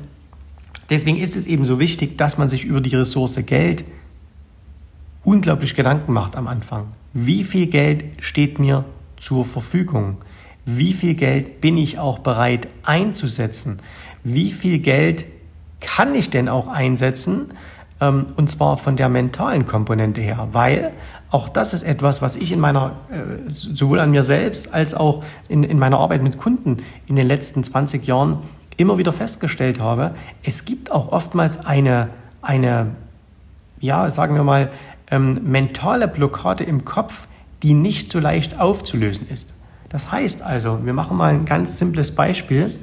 Deswegen 0.92 1.16
ist 1.16 1.36
es 1.36 1.46
eben 1.46 1.64
so 1.64 1.80
wichtig, 1.80 2.18
dass 2.18 2.36
man 2.36 2.50
sich 2.50 2.66
über 2.66 2.82
die 2.82 2.94
Ressource 2.94 3.40
Geld 3.46 3.82
unglaublich 5.24 5.74
Gedanken 5.74 6.12
macht 6.12 6.36
am 6.36 6.46
Anfang. 6.46 6.88
Wie 7.14 7.44
viel 7.44 7.66
Geld 7.66 8.04
steht 8.20 8.58
mir 8.58 8.84
zur 9.16 9.46
Verfügung? 9.46 10.18
Wie 10.66 10.92
viel 10.92 11.14
Geld 11.14 11.62
bin 11.62 11.78
ich 11.78 11.98
auch 11.98 12.18
bereit 12.18 12.68
einzusetzen? 12.82 13.78
Wie 14.22 14.52
viel 14.52 14.80
Geld 14.80 15.24
kann 15.80 16.14
ich 16.14 16.28
denn 16.28 16.50
auch 16.50 16.68
einsetzen? 16.68 17.54
Ähm, 17.98 18.26
und 18.36 18.50
zwar 18.50 18.76
von 18.76 18.96
der 18.96 19.08
mentalen 19.08 19.64
Komponente 19.64 20.20
her, 20.20 20.48
weil 20.52 20.92
auch 21.30 21.48
das 21.48 21.72
ist 21.72 21.84
etwas, 21.84 22.20
was 22.20 22.36
ich 22.36 22.52
in 22.52 22.60
meiner, 22.60 22.96
äh, 23.10 23.48
sowohl 23.48 23.98
an 23.98 24.10
mir 24.10 24.24
selbst 24.24 24.74
als 24.74 24.92
auch 24.92 25.24
in, 25.48 25.62
in 25.62 25.78
meiner 25.78 26.00
Arbeit 26.00 26.22
mit 26.22 26.36
Kunden 26.36 26.82
in 27.06 27.16
den 27.16 27.26
letzten 27.26 27.64
20 27.64 28.06
Jahren 28.06 28.40
immer 28.76 28.98
wieder 28.98 29.12
festgestellt 29.12 29.80
habe, 29.80 30.14
es 30.42 30.64
gibt 30.64 30.90
auch 30.90 31.12
oftmals 31.12 31.64
eine, 31.64 32.08
eine 32.40 32.92
ja, 33.80 34.10
sagen 34.10 34.34
wir 34.34 34.44
mal, 34.44 34.70
ähm, 35.10 35.40
mentale 35.44 36.08
Blockade 36.08 36.64
im 36.64 36.84
Kopf, 36.84 37.26
die 37.62 37.74
nicht 37.74 38.10
so 38.10 38.18
leicht 38.18 38.58
aufzulösen 38.58 39.28
ist. 39.28 39.54
Das 39.88 40.10
heißt 40.10 40.42
also, 40.42 40.84
wir 40.84 40.94
machen 40.94 41.16
mal 41.16 41.34
ein 41.34 41.44
ganz 41.44 41.78
simples 41.78 42.14
Beispiel. 42.14 42.74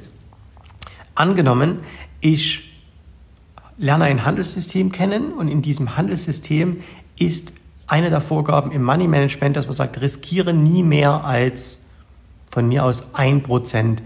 Angenommen, 1.14 1.80
ich 2.20 2.70
lerne 3.76 4.04
ein 4.04 4.24
Handelssystem 4.24 4.92
kennen 4.92 5.32
und 5.32 5.48
in 5.48 5.62
diesem 5.62 5.96
Handelssystem 5.96 6.82
ist 7.18 7.52
eine 7.86 8.10
der 8.10 8.20
Vorgaben 8.20 8.70
im 8.70 8.84
Money 8.84 9.08
Management, 9.08 9.56
dass 9.56 9.66
man 9.66 9.74
sagt, 9.74 10.00
riskiere 10.00 10.54
nie 10.54 10.82
mehr 10.82 11.24
als 11.24 11.86
von 12.48 12.68
mir 12.68 12.84
aus 12.84 13.14
ein 13.14 13.42
Prozent 13.42 14.02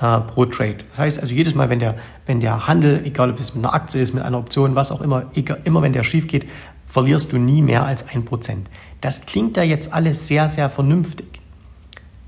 äh, 0.00 0.20
pro 0.20 0.44
Trade. 0.46 0.78
Das 0.90 0.98
heißt 0.98 1.20
also 1.20 1.34
jedes 1.34 1.54
Mal, 1.54 1.68
wenn 1.70 1.78
der, 1.78 1.96
wenn 2.26 2.40
der 2.40 2.66
Handel, 2.66 3.04
egal 3.04 3.30
ob 3.30 3.40
es 3.40 3.54
mit 3.54 3.64
einer 3.64 3.74
Aktie 3.74 4.00
ist, 4.00 4.14
mit 4.14 4.22
einer 4.22 4.38
Option, 4.38 4.74
was 4.74 4.92
auch 4.92 5.00
immer, 5.00 5.24
egal, 5.34 5.60
immer 5.64 5.82
wenn 5.82 5.92
der 5.92 6.04
schief 6.04 6.26
geht, 6.26 6.46
verlierst 6.86 7.32
du 7.32 7.38
nie 7.38 7.62
mehr 7.62 7.84
als 7.84 8.08
ein 8.08 8.24
Prozent. 8.24 8.68
Das 9.00 9.26
klingt 9.26 9.56
da 9.56 9.62
jetzt 9.62 9.92
alles 9.92 10.26
sehr, 10.26 10.48
sehr 10.48 10.70
vernünftig. 10.70 11.40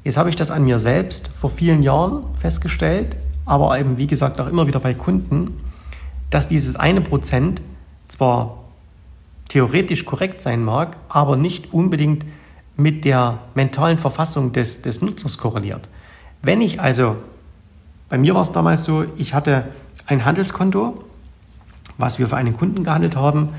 Jetzt 0.05 0.17
habe 0.17 0.31
ich 0.31 0.37
das 0.37 0.51
an 0.51 0.65
mir 0.65 0.79
selbst 0.79 1.29
vor 1.29 1.51
vielen 1.51 1.83
Jahren 1.83 2.25
festgestellt, 2.39 3.17
aber 3.45 3.79
eben 3.79 3.99
wie 3.99 4.07
gesagt 4.07 4.41
auch 4.41 4.47
immer 4.47 4.67
wieder 4.67 4.81
bei 4.81 4.95
Kunden, 4.95 5.61
dass 6.31 6.49
dieses 6.49 6.77
eine 6.77 7.01
Prozent 7.01 7.61
zwar 8.09 8.59
theoretisch 9.49 10.05
korrekt 10.05 10.43
sein 10.43 10.65
mag, 10.65 10.97
aber 11.09 11.37
nicht 11.37 11.73
unbedingt 11.73 12.25
mit 12.77 13.05
der 13.05 13.39
mentalen 13.55 13.99
Verfassung 13.99 14.53
des, 14.53 14.83
des 14.83 15.03
Nutzers 15.03 15.39
korreliert. 15.39 15.89
Wenn 16.43 16.61
ich 16.61 16.81
also 16.81 17.17
bei 18.11 18.19
mir 18.19 18.35
war 18.35 18.43
es 18.43 18.53
damals 18.53 18.85
so, 18.85 19.05
ich 19.17 19.33
hatte 19.33 19.65
ein 20.07 20.25
Handelskonto, 20.25 21.03
was 21.97 22.19
wir 22.19 22.27
für 22.29 22.37
einen 22.37 22.57
Kunden 22.57 22.85
gehandelt 22.85 23.17
haben, 23.17 23.51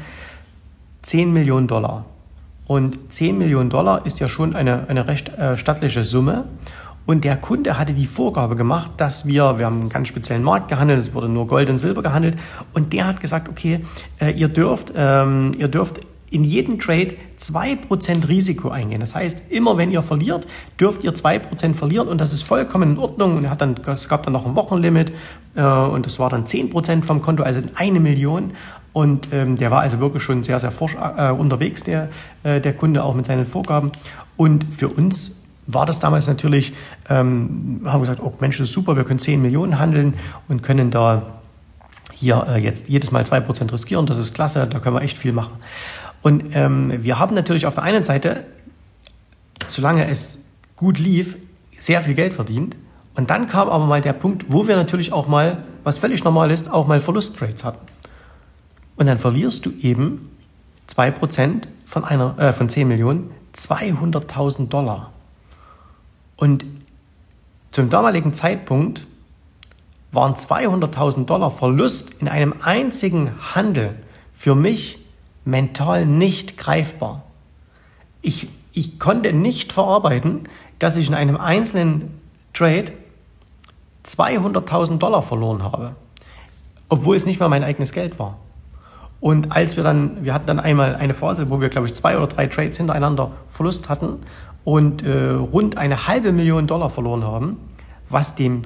10 1.03 1.33
Millionen 1.33 1.67
Dollar. 1.67 2.05
Und 2.67 2.97
10 3.11 3.37
Millionen 3.37 3.69
Dollar 3.69 4.05
ist 4.05 4.19
ja 4.19 4.27
schon 4.27 4.55
eine, 4.55 4.87
eine 4.87 5.07
recht 5.07 5.29
äh, 5.29 5.57
stattliche 5.57 6.03
Summe. 6.03 6.45
Und 7.05 7.23
der 7.23 7.35
Kunde 7.35 7.79
hatte 7.79 7.93
die 7.93 8.05
Vorgabe 8.05 8.55
gemacht, 8.55 8.91
dass 8.97 9.25
wir, 9.25 9.57
wir 9.57 9.65
haben 9.65 9.81
einen 9.81 9.89
ganz 9.89 10.07
speziellen 10.07 10.43
Markt 10.43 10.67
gehandelt, 10.67 10.99
es 10.99 11.13
wurde 11.13 11.27
nur 11.27 11.47
Gold 11.47 11.69
und 11.69 11.79
Silber 11.79 12.01
gehandelt. 12.01 12.37
Und 12.73 12.93
der 12.93 13.07
hat 13.07 13.19
gesagt, 13.21 13.49
okay, 13.49 13.85
äh, 14.19 14.31
ihr 14.31 14.49
dürft, 14.49 14.93
ähm, 14.95 15.53
ihr 15.57 15.67
dürft 15.67 16.01
in 16.31 16.43
jedem 16.43 16.79
Trade 16.79 17.15
2% 17.39 18.27
Risiko 18.27 18.69
eingehen. 18.69 19.01
Das 19.01 19.13
heißt, 19.13 19.51
immer 19.51 19.77
wenn 19.77 19.91
ihr 19.91 20.01
verliert, 20.01 20.47
dürft 20.79 21.03
ihr 21.03 21.13
2% 21.13 21.73
verlieren 21.73 22.07
und 22.07 22.19
das 22.19 22.33
ist 22.33 22.43
vollkommen 22.43 22.93
in 22.93 22.97
Ordnung. 22.97 23.37
Und 23.37 23.43
er 23.43 23.51
hat 23.51 23.61
dann, 23.61 23.75
es 23.85 24.09
gab 24.09 24.23
dann 24.23 24.33
noch 24.33 24.47
ein 24.47 24.55
Wochenlimit 24.55 25.11
äh, 25.55 25.61
und 25.61 26.05
das 26.05 26.17
war 26.19 26.29
dann 26.29 26.45
10% 26.45 27.03
vom 27.03 27.21
Konto, 27.21 27.43
also 27.43 27.61
eine 27.75 27.99
Million. 27.99 28.53
Und 28.93 29.27
ähm, 29.31 29.57
der 29.57 29.71
war 29.71 29.81
also 29.81 29.99
wirklich 29.99 30.23
schon 30.23 30.43
sehr, 30.43 30.59
sehr 30.59 30.71
forsch 30.71 30.95
äh, 30.95 31.31
unterwegs, 31.31 31.83
der, 31.83 32.09
äh, 32.43 32.59
der 32.59 32.73
Kunde, 32.73 33.03
auch 33.03 33.13
mit 33.13 33.25
seinen 33.25 33.45
Vorgaben. 33.45 33.91
Und 34.37 34.65
für 34.71 34.87
uns 34.87 35.35
war 35.67 35.85
das 35.85 35.99
damals 35.99 36.27
natürlich, 36.27 36.73
ähm, 37.09 37.81
haben 37.85 38.01
wir 38.01 38.07
gesagt, 38.07 38.21
oh 38.23 38.33
Mensch, 38.39 38.57
das 38.57 38.69
ist 38.69 38.73
super, 38.73 38.95
wir 38.95 39.03
können 39.03 39.19
10 39.19 39.41
Millionen 39.41 39.79
handeln 39.79 40.15
und 40.47 40.63
können 40.63 40.91
da 40.91 41.23
hier 42.13 42.45
äh, 42.49 42.57
jetzt 42.59 42.89
jedes 42.89 43.11
Mal 43.11 43.23
2% 43.23 43.71
riskieren. 43.71 44.05
Das 44.05 44.17
ist 44.17 44.33
klasse, 44.33 44.67
da 44.67 44.79
können 44.79 44.95
wir 44.95 45.01
echt 45.01 45.17
viel 45.17 45.33
machen. 45.33 45.53
Und 46.21 46.55
ähm, 46.55 47.03
wir 47.03 47.19
haben 47.19 47.35
natürlich 47.35 47.65
auf 47.65 47.75
der 47.75 47.83
einen 47.83 48.03
Seite, 48.03 48.45
solange 49.67 50.07
es 50.07 50.45
gut 50.75 50.99
lief, 50.99 51.37
sehr 51.77 52.01
viel 52.01 52.13
Geld 52.13 52.33
verdient. 52.33 52.75
Und 53.15 53.29
dann 53.29 53.47
kam 53.47 53.69
aber 53.69 53.85
mal 53.85 54.01
der 54.01 54.13
Punkt, 54.13 54.45
wo 54.49 54.67
wir 54.67 54.75
natürlich 54.75 55.11
auch 55.11 55.27
mal, 55.27 55.63
was 55.83 55.97
völlig 55.97 56.23
normal 56.23 56.51
ist, 56.51 56.69
auch 56.69 56.87
mal 56.87 56.99
Verlusttrades 56.99 57.63
hatten. 57.63 57.85
Und 58.95 59.07
dann 59.07 59.17
verlierst 59.17 59.65
du 59.65 59.71
eben 59.81 60.29
2% 60.87 61.63
von, 61.85 62.03
einer, 62.03 62.37
äh, 62.37 62.53
von 62.53 62.69
10 62.69 62.87
Millionen, 62.87 63.31
200.000 63.55 64.69
Dollar. 64.69 65.11
Und 66.37 66.65
zum 67.71 67.89
damaligen 67.89 68.33
Zeitpunkt 68.33 69.05
waren 70.11 70.35
200.000 70.35 71.25
Dollar 71.25 71.51
Verlust 71.51 72.15
in 72.19 72.27
einem 72.27 72.53
einzigen 72.61 73.31
Handel 73.55 73.95
für 74.35 74.55
mich 74.55 75.00
mental 75.45 76.05
nicht 76.05 76.57
greifbar. 76.57 77.23
Ich, 78.21 78.49
ich 78.73 78.99
konnte 78.99 79.33
nicht 79.33 79.73
verarbeiten, 79.73 80.47
dass 80.79 80.95
ich 80.95 81.07
in 81.07 81.13
einem 81.13 81.37
einzelnen 81.37 82.19
Trade 82.53 82.91
200.000 84.05 84.97
Dollar 84.97 85.21
verloren 85.21 85.63
habe, 85.63 85.95
obwohl 86.89 87.15
es 87.15 87.25
nicht 87.25 87.39
mal 87.39 87.49
mein 87.49 87.63
eigenes 87.63 87.91
Geld 87.91 88.19
war. 88.19 88.37
Und 89.19 89.51
als 89.51 89.77
wir 89.77 89.83
dann, 89.83 90.23
wir 90.25 90.33
hatten 90.33 90.47
dann 90.47 90.59
einmal 90.59 90.95
eine 90.95 91.13
Phase, 91.13 91.49
wo 91.51 91.61
wir, 91.61 91.69
glaube 91.69 91.87
ich, 91.87 91.93
zwei 91.93 92.17
oder 92.17 92.27
drei 92.27 92.47
Trades 92.47 92.77
hintereinander 92.77 93.31
Verlust 93.49 93.87
hatten 93.87 94.19
und 94.63 95.03
äh, 95.03 95.29
rund 95.29 95.77
eine 95.77 96.07
halbe 96.07 96.31
Million 96.31 96.65
Dollar 96.65 96.89
verloren 96.89 97.23
haben, 97.23 97.57
was 98.09 98.35
dem 98.35 98.63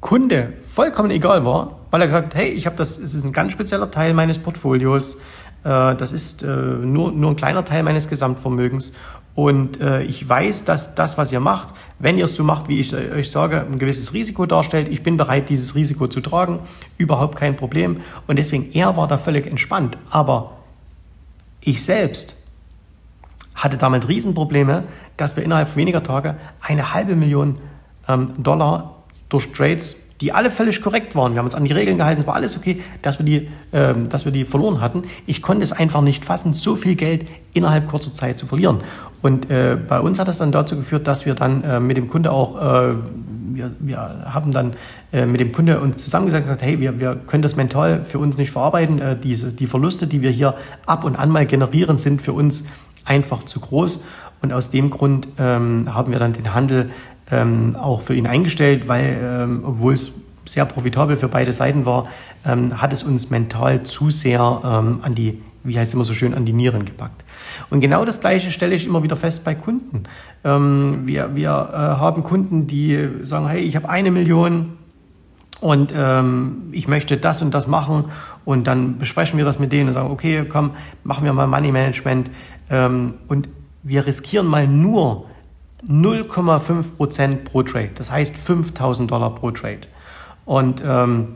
Kunde 0.00 0.54
vollkommen 0.66 1.10
egal 1.10 1.44
war, 1.44 1.80
weil 1.90 2.00
er 2.00 2.06
gesagt 2.06 2.34
hat, 2.34 2.40
hey, 2.40 2.48
ich 2.48 2.66
habe 2.66 2.76
das, 2.76 2.98
es 2.98 3.14
ist 3.14 3.24
ein 3.24 3.32
ganz 3.32 3.52
spezieller 3.52 3.90
Teil 3.90 4.14
meines 4.14 4.38
Portfolios, 4.38 5.18
das 5.64 6.12
ist 6.12 6.42
äh, 6.42 6.46
nur, 6.46 7.12
nur 7.12 7.30
ein 7.30 7.36
kleiner 7.36 7.64
Teil 7.64 7.82
meines 7.82 8.08
Gesamtvermögens. 8.08 8.92
Und 9.34 9.80
äh, 9.80 10.02
ich 10.02 10.28
weiß, 10.28 10.64
dass 10.64 10.96
das, 10.96 11.16
was 11.16 11.30
ihr 11.30 11.38
macht, 11.38 11.72
wenn 12.00 12.18
ihr 12.18 12.24
es 12.24 12.34
so 12.34 12.42
macht, 12.42 12.68
wie 12.68 12.80
ich 12.80 12.92
euch 12.92 13.30
sage, 13.30 13.60
ein 13.60 13.78
gewisses 13.78 14.12
Risiko 14.12 14.46
darstellt. 14.46 14.88
Ich 14.88 15.04
bin 15.04 15.16
bereit, 15.16 15.48
dieses 15.48 15.76
Risiko 15.76 16.08
zu 16.08 16.20
tragen. 16.20 16.58
Überhaupt 16.96 17.36
kein 17.36 17.54
Problem. 17.54 18.00
Und 18.26 18.36
deswegen, 18.36 18.70
er 18.72 18.96
war 18.96 19.06
da 19.06 19.16
völlig 19.16 19.46
entspannt. 19.46 19.96
Aber 20.10 20.56
ich 21.60 21.84
selbst 21.84 22.34
hatte 23.54 23.76
damit 23.76 24.08
Riesenprobleme, 24.08 24.84
dass 25.16 25.36
wir 25.36 25.44
innerhalb 25.44 25.76
weniger 25.76 26.02
Tage 26.02 26.36
eine 26.60 26.92
halbe 26.92 27.14
Million 27.14 27.58
ähm, 28.08 28.32
Dollar 28.42 29.02
durch 29.28 29.52
Trades 29.52 29.96
die 30.20 30.32
alle 30.32 30.50
völlig 30.50 30.82
korrekt 30.82 31.14
waren. 31.14 31.32
Wir 31.32 31.38
haben 31.38 31.46
uns 31.46 31.54
an 31.54 31.64
die 31.64 31.72
Regeln 31.72 31.98
gehalten, 31.98 32.22
es 32.22 32.26
war 32.26 32.34
alles 32.34 32.56
okay, 32.56 32.82
dass 33.02 33.18
wir 33.18 33.26
die, 33.26 33.48
ähm, 33.72 34.08
dass 34.08 34.24
wir 34.24 34.32
die 34.32 34.44
verloren 34.44 34.80
hatten. 34.80 35.02
Ich 35.26 35.42
konnte 35.42 35.62
es 35.62 35.72
einfach 35.72 36.00
nicht 36.00 36.24
fassen, 36.24 36.52
so 36.52 36.76
viel 36.76 36.96
Geld 36.96 37.26
innerhalb 37.52 37.88
kurzer 37.88 38.12
Zeit 38.12 38.38
zu 38.38 38.46
verlieren. 38.46 38.78
Und 39.22 39.50
äh, 39.50 39.76
bei 39.76 40.00
uns 40.00 40.18
hat 40.18 40.28
das 40.28 40.38
dann 40.38 40.52
dazu 40.52 40.76
geführt, 40.76 41.06
dass 41.06 41.26
wir 41.26 41.34
dann 41.34 41.62
äh, 41.62 41.80
mit 41.80 41.96
dem 41.96 42.08
Kunde 42.08 42.30
auch 42.32 42.56
äh, 42.90 42.94
wir, 43.58 43.72
wir 43.78 43.98
haben 43.98 44.52
dann 44.52 44.74
äh, 45.12 45.26
mit 45.26 45.40
dem 45.40 45.52
Kunde 45.52 45.80
uns 45.80 46.02
zusammengesagt 46.02 46.44
und 46.44 46.48
gesagt, 46.48 46.62
hey, 46.62 46.80
wir, 46.80 46.98
wir 46.98 47.16
können 47.16 47.42
das 47.42 47.56
mental 47.56 48.04
für 48.04 48.18
uns 48.18 48.38
nicht 48.38 48.50
verarbeiten. 48.50 49.00
Äh, 49.00 49.18
diese, 49.18 49.52
die 49.52 49.66
Verluste, 49.66 50.06
die 50.06 50.22
wir 50.22 50.30
hier 50.30 50.54
ab 50.86 51.04
und 51.04 51.16
an 51.16 51.30
mal 51.30 51.46
generieren, 51.46 51.98
sind 51.98 52.22
für 52.22 52.32
uns 52.32 52.66
einfach 53.04 53.44
zu 53.44 53.60
groß. 53.60 54.04
Und 54.40 54.52
aus 54.52 54.70
dem 54.70 54.90
Grund 54.90 55.28
ähm, 55.38 55.92
haben 55.92 56.12
wir 56.12 56.20
dann 56.20 56.32
den 56.32 56.54
Handel 56.54 56.90
ähm, 57.30 57.76
auch 57.76 58.00
für 58.00 58.14
ihn 58.14 58.26
eingestellt, 58.26 58.88
weil, 58.88 59.18
ähm, 59.22 59.60
obwohl 59.64 59.92
es 59.94 60.12
sehr 60.44 60.64
profitabel 60.64 61.16
für 61.16 61.28
beide 61.28 61.52
Seiten 61.52 61.84
war, 61.84 62.08
ähm, 62.46 62.80
hat 62.80 62.92
es 62.92 63.02
uns 63.02 63.30
mental 63.30 63.82
zu 63.82 64.10
sehr 64.10 64.60
ähm, 64.64 65.00
an 65.02 65.14
die, 65.14 65.42
wie 65.62 65.78
heißt 65.78 65.88
es 65.88 65.94
immer 65.94 66.04
so 66.04 66.14
schön, 66.14 66.34
an 66.34 66.44
die 66.44 66.52
Nieren 66.52 66.84
gepackt. 66.84 67.24
Und 67.70 67.80
genau 67.80 68.04
das 68.04 68.20
Gleiche 68.20 68.50
stelle 68.50 68.74
ich 68.74 68.86
immer 68.86 69.02
wieder 69.02 69.16
fest 69.16 69.44
bei 69.44 69.54
Kunden. 69.54 70.04
Ähm, 70.44 71.02
wir 71.04 71.34
wir 71.34 71.50
äh, 71.50 71.76
haben 71.76 72.22
Kunden, 72.22 72.66
die 72.66 73.08
sagen, 73.22 73.48
hey, 73.48 73.60
ich 73.60 73.76
habe 73.76 73.88
eine 73.88 74.10
Million 74.10 74.78
und 75.60 75.92
ähm, 75.94 76.68
ich 76.72 76.88
möchte 76.88 77.16
das 77.16 77.42
und 77.42 77.52
das 77.52 77.66
machen 77.66 78.04
und 78.44 78.66
dann 78.66 78.98
besprechen 78.98 79.38
wir 79.38 79.44
das 79.44 79.58
mit 79.58 79.72
denen 79.72 79.88
und 79.88 79.94
sagen, 79.94 80.10
okay, 80.10 80.44
komm, 80.48 80.70
machen 81.04 81.24
wir 81.24 81.32
mal 81.32 81.46
Money 81.46 81.72
Management 81.72 82.30
ähm, 82.70 83.14
und 83.26 83.48
wir 83.82 84.06
riskieren 84.06 84.46
mal 84.46 84.66
nur 84.66 85.26
0,5 85.86 86.96
Prozent 86.96 87.44
pro 87.44 87.62
Trade. 87.62 87.90
Das 87.94 88.10
heißt 88.10 88.36
5000 88.36 89.10
Dollar 89.10 89.34
pro 89.34 89.50
Trade. 89.50 89.82
Und 90.44 90.82
ähm, 90.84 91.34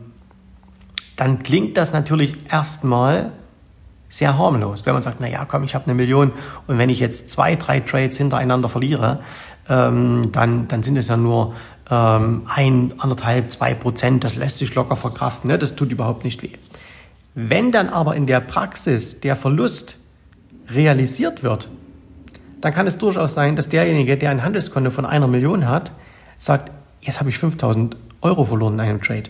dann 1.15 1.43
klingt 1.43 1.77
das 1.77 1.93
natürlich 1.93 2.51
erstmal 2.51 3.31
sehr 4.09 4.37
harmlos, 4.37 4.85
wenn 4.85 4.93
man 4.93 5.01
sagt, 5.01 5.17
na 5.19 5.27
ja, 5.27 5.45
komm, 5.45 5.63
ich 5.63 5.73
habe 5.73 5.85
eine 5.85 5.95
Million 5.95 6.33
und 6.67 6.77
wenn 6.77 6.89
ich 6.89 6.99
jetzt 6.99 7.31
zwei, 7.31 7.55
drei 7.55 7.79
Trades 7.79 8.17
hintereinander 8.17 8.69
verliere, 8.69 9.21
ähm, 9.67 10.29
dann, 10.31 10.67
dann 10.67 10.83
sind 10.83 10.97
es 10.97 11.07
ja 11.07 11.17
nur 11.17 11.55
ähm, 11.89 12.43
ein, 12.45 12.93
anderthalb, 12.99 13.51
zwei 13.51 13.73
Prozent, 13.73 14.23
das 14.23 14.35
lässt 14.35 14.59
sich 14.59 14.75
locker 14.75 14.95
verkraften, 14.95 15.49
ne? 15.49 15.57
das 15.57 15.75
tut 15.75 15.91
überhaupt 15.91 16.23
nicht 16.23 16.43
weh. 16.43 16.51
Wenn 17.33 17.71
dann 17.71 17.89
aber 17.89 18.15
in 18.15 18.27
der 18.27 18.39
Praxis 18.39 19.19
der 19.19 19.35
Verlust 19.35 19.97
realisiert 20.69 21.41
wird, 21.41 21.69
dann 22.63 22.73
kann 22.73 22.87
es 22.87 22.97
durchaus 22.97 23.33
sein, 23.33 23.57
dass 23.57 23.67
derjenige, 23.67 24.15
der 24.15 24.29
ein 24.29 24.41
Handelskonto 24.41 24.89
von 24.89 25.05
einer 25.05 25.27
Million 25.27 25.67
hat, 25.67 25.91
sagt, 26.37 26.71
jetzt 27.01 27.19
habe 27.19 27.29
ich 27.29 27.37
5000 27.37 27.97
Euro 28.21 28.45
verloren 28.45 28.75
in 28.75 28.79
einem 28.79 29.01
Trade. 29.01 29.23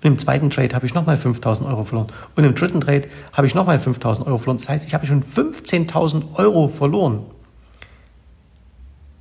Und 0.00 0.06
im 0.06 0.18
zweiten 0.18 0.48
Trade 0.48 0.74
habe 0.74 0.86
ich 0.86 0.94
nochmal 0.94 1.18
5000 1.18 1.68
Euro 1.68 1.84
verloren. 1.84 2.06
Und 2.34 2.44
im 2.44 2.54
dritten 2.54 2.80
Trade 2.80 3.02
habe 3.34 3.46
ich 3.46 3.54
nochmal 3.54 3.78
5000 3.78 4.26
Euro 4.26 4.38
verloren. 4.38 4.56
Das 4.56 4.70
heißt, 4.70 4.86
ich 4.86 4.94
habe 4.94 5.06
schon 5.06 5.22
15.000 5.22 6.34
Euro 6.36 6.68
verloren. 6.68 7.26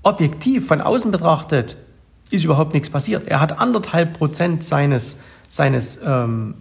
Objektiv 0.01 0.65
von 0.67 0.79
außen 0.79 1.11
betrachtet 1.11 1.75
ist 2.31 2.45
überhaupt 2.45 2.73
nichts 2.73 2.89
passiert. 2.89 3.27
Er 3.27 3.41
hat 3.41 3.59
anderthalb 3.59 4.13
Prozent 4.13 4.63
seines, 4.63 5.21
seines 5.49 6.01
ähm, 6.05 6.55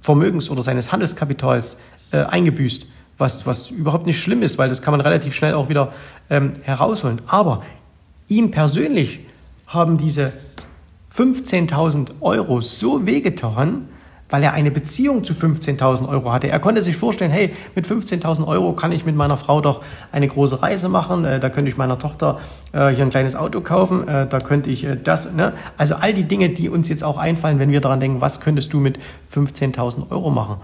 Vermögens 0.00 0.50
oder 0.50 0.62
seines 0.62 0.90
Handelskapitals 0.90 1.78
äh, 2.10 2.24
eingebüßt, 2.24 2.88
was, 3.20 3.46
was 3.46 3.70
überhaupt 3.70 4.06
nicht 4.06 4.20
schlimm 4.20 4.42
ist, 4.42 4.58
weil 4.58 4.68
das 4.68 4.82
kann 4.82 4.92
man 4.92 5.00
relativ 5.00 5.34
schnell 5.34 5.54
auch 5.54 5.68
wieder 5.68 5.92
ähm, 6.28 6.52
herausholen. 6.62 7.20
Aber 7.26 7.62
ihm 8.28 8.50
persönlich 8.50 9.20
haben 9.66 9.98
diese 9.98 10.32
15.000 11.14 12.20
Euro 12.20 12.60
so 12.60 13.06
wehgetan, 13.06 13.88
weil 14.30 14.44
er 14.44 14.52
eine 14.52 14.70
Beziehung 14.70 15.24
zu 15.24 15.34
15.000 15.34 16.08
Euro 16.08 16.32
hatte. 16.32 16.48
Er 16.48 16.60
konnte 16.60 16.82
sich 16.82 16.96
vorstellen, 16.96 17.32
hey, 17.32 17.52
mit 17.74 17.86
15.000 17.86 18.46
Euro 18.46 18.72
kann 18.74 18.92
ich 18.92 19.04
mit 19.04 19.16
meiner 19.16 19.36
Frau 19.36 19.60
doch 19.60 19.82
eine 20.12 20.28
große 20.28 20.62
Reise 20.62 20.88
machen, 20.88 21.24
äh, 21.24 21.40
da 21.40 21.50
könnte 21.50 21.68
ich 21.68 21.76
meiner 21.76 21.98
Tochter 21.98 22.38
äh, 22.72 22.90
hier 22.90 23.04
ein 23.04 23.10
kleines 23.10 23.34
Auto 23.34 23.60
kaufen, 23.60 24.06
äh, 24.06 24.28
da 24.28 24.38
könnte 24.38 24.70
ich 24.70 24.84
äh, 24.84 24.96
das, 24.96 25.32
ne? 25.32 25.52
Also 25.76 25.96
all 25.96 26.14
die 26.14 26.24
Dinge, 26.24 26.50
die 26.50 26.68
uns 26.68 26.88
jetzt 26.88 27.02
auch 27.02 27.18
einfallen, 27.18 27.58
wenn 27.58 27.70
wir 27.70 27.80
daran 27.80 27.98
denken, 27.98 28.20
was 28.20 28.40
könntest 28.40 28.72
du 28.72 28.78
mit 28.78 28.98
15.000 29.34 30.10
Euro 30.10 30.30
machen? 30.30 30.56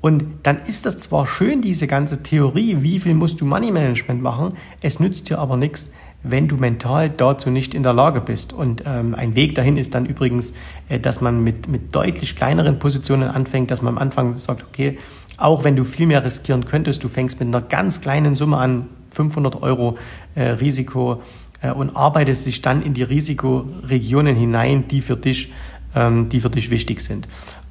Und 0.00 0.24
dann 0.44 0.58
ist 0.66 0.86
das 0.86 0.98
zwar 0.98 1.26
schön, 1.26 1.60
diese 1.60 1.86
ganze 1.86 2.22
Theorie, 2.22 2.78
wie 2.80 3.00
viel 3.00 3.14
musst 3.14 3.40
du 3.40 3.44
Money 3.44 3.72
Management 3.72 4.22
machen, 4.22 4.54
es 4.80 5.00
nützt 5.00 5.28
dir 5.28 5.38
aber 5.38 5.56
nichts, 5.56 5.92
wenn 6.22 6.48
du 6.48 6.56
mental 6.56 7.10
dazu 7.10 7.50
nicht 7.50 7.74
in 7.74 7.82
der 7.82 7.92
Lage 7.92 8.20
bist. 8.20 8.52
Und 8.52 8.82
ähm, 8.86 9.14
ein 9.14 9.34
Weg 9.34 9.54
dahin 9.54 9.76
ist 9.76 9.94
dann 9.94 10.06
übrigens, 10.06 10.52
äh, 10.88 10.98
dass 10.98 11.20
man 11.20 11.42
mit, 11.42 11.68
mit 11.68 11.94
deutlich 11.94 12.36
kleineren 12.36 12.78
Positionen 12.78 13.28
anfängt, 13.28 13.70
dass 13.70 13.82
man 13.82 13.94
am 13.96 13.98
Anfang 13.98 14.38
sagt, 14.38 14.64
okay, 14.68 14.98
auch 15.36 15.62
wenn 15.64 15.76
du 15.76 15.84
viel 15.84 16.06
mehr 16.06 16.24
riskieren 16.24 16.64
könntest, 16.64 17.04
du 17.04 17.08
fängst 17.08 17.38
mit 17.38 17.48
einer 17.48 17.60
ganz 17.60 18.00
kleinen 18.00 18.34
Summe 18.34 18.56
an, 18.56 18.88
500 19.10 19.62
Euro 19.62 19.96
äh, 20.34 20.42
Risiko 20.42 21.22
äh, 21.62 21.70
und 21.70 21.96
arbeitest 21.96 22.46
dich 22.46 22.60
dann 22.60 22.82
in 22.82 22.94
die 22.94 23.04
Risikoregionen 23.04 24.36
hinein, 24.36 24.88
die 24.88 25.00
für 25.00 25.16
dich, 25.16 25.52
ähm, 25.94 26.28
die 26.28 26.40
für 26.40 26.50
dich 26.50 26.70
wichtig 26.70 27.00
sind. 27.00 27.28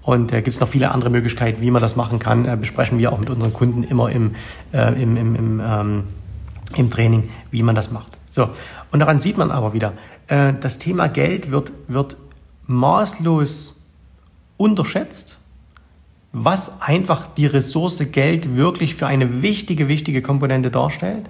Und 0.08 0.32
äh, 0.32 0.38
gibt 0.38 0.56
es 0.56 0.62
noch 0.62 0.70
viele 0.70 0.92
andere 0.92 1.10
Möglichkeiten, 1.10 1.62
wie 1.62 1.70
man 1.70 1.82
das 1.82 1.98
machen 1.98 2.18
kann, 2.18 2.46
äh, 2.46 2.56
besprechen 2.56 2.98
wir 2.98 3.12
auch 3.12 3.20
mit 3.20 3.30
unseren 3.30 3.52
Kunden 3.52 3.84
immer 3.84 4.10
im, 4.10 4.36
äh, 4.72 5.04
im, 5.04 5.18
im, 5.18 5.36
im, 5.36 5.60
ähm, 5.62 6.04
im 6.78 6.90
Training, 6.90 7.30
wie 7.52 7.62
man 7.62 7.76
das 7.76 7.92
macht. 7.92 8.18
So, 8.32 8.50
und 8.94 9.00
daran 9.00 9.20
sieht 9.20 9.38
man 9.38 9.52
aber 9.52 9.74
wieder, 9.74 9.92
äh, 10.28 10.54
das 10.62 10.78
Thema 10.78 11.10
Geld 11.10 11.52
wird, 11.52 11.74
wird 11.90 12.16
maßlos 12.68 13.92
unterschätzt, 14.56 15.40
was 16.32 16.82
einfach 16.82 17.28
die 17.36 17.46
Ressource 17.46 18.02
Geld 18.10 18.56
wirklich 18.56 18.96
für 18.96 19.08
eine 19.08 19.42
wichtige, 19.42 19.90
wichtige 19.90 20.22
Komponente 20.22 20.72
darstellt. 20.72 21.30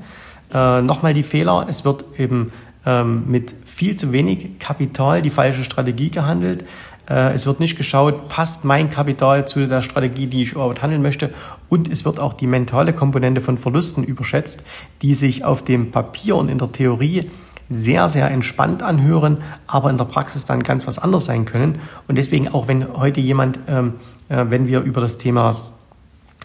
Äh, 0.54 0.84
Nochmal 0.84 1.14
die 1.14 1.24
Fehler, 1.24 1.66
es 1.68 1.84
wird 1.84 2.06
eben 2.20 2.52
ähm, 2.86 3.24
mit 3.28 3.56
viel 3.66 3.96
zu 3.96 4.12
wenig 4.12 4.60
Kapital 4.60 5.24
die 5.24 5.32
falsche 5.32 5.64
Strategie 5.64 6.12
gehandelt. 6.12 6.64
Äh, 7.10 7.34
es 7.34 7.46
wird 7.46 7.60
nicht 7.60 7.78
geschaut, 7.78 8.28
passt 8.28 8.66
mein 8.66 8.90
Kapital 8.90 9.48
zu 9.48 9.68
der 9.68 9.82
Strategie, 9.82 10.28
die 10.28 10.44
ich 10.44 10.54
überhaupt 10.54 10.82
handeln 10.82 11.02
möchte. 11.02 11.32
Und 11.70 11.90
es 11.90 12.06
wird 12.06 12.20
auch 12.20 12.34
die 12.34 12.48
mentale 12.48 12.94
Komponente 12.94 13.42
von 13.42 13.58
Verlusten 13.58 14.04
überschätzt, 14.04 14.64
die 15.02 15.14
sich 15.14 15.44
auf 15.44 15.64
dem 15.64 15.92
Papier 15.92 16.36
und 16.36 16.50
in 16.50 16.58
der 16.58 16.72
Theorie 16.72 17.30
sehr, 17.70 18.08
sehr 18.08 18.32
entspannt 18.32 18.82
anhören, 18.82 19.40
aber 19.66 19.90
in 19.90 19.98
der 19.98 20.06
Praxis 20.06 20.46
dann 20.46 20.64
ganz 20.64 20.88
was 20.88 21.00
anderes 21.00 21.26
sein 21.26 21.46
können. 21.46 21.80
Und 22.08 22.18
deswegen 22.18 22.48
auch, 22.48 22.68
wenn 22.68 22.94
heute 22.98 23.20
jemand, 23.20 23.60
ähm, 23.68 23.96
äh, 24.30 24.46
wenn 24.50 24.68
wir 24.68 24.82
über 24.82 25.02
das 25.02 25.18
Thema 25.18 25.58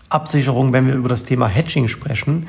Absicherung, 0.09 0.73
wenn 0.73 0.87
wir 0.87 0.95
über 0.95 1.09
das 1.09 1.25
Thema 1.25 1.47
Hedging 1.47 1.89
sprechen, 1.89 2.47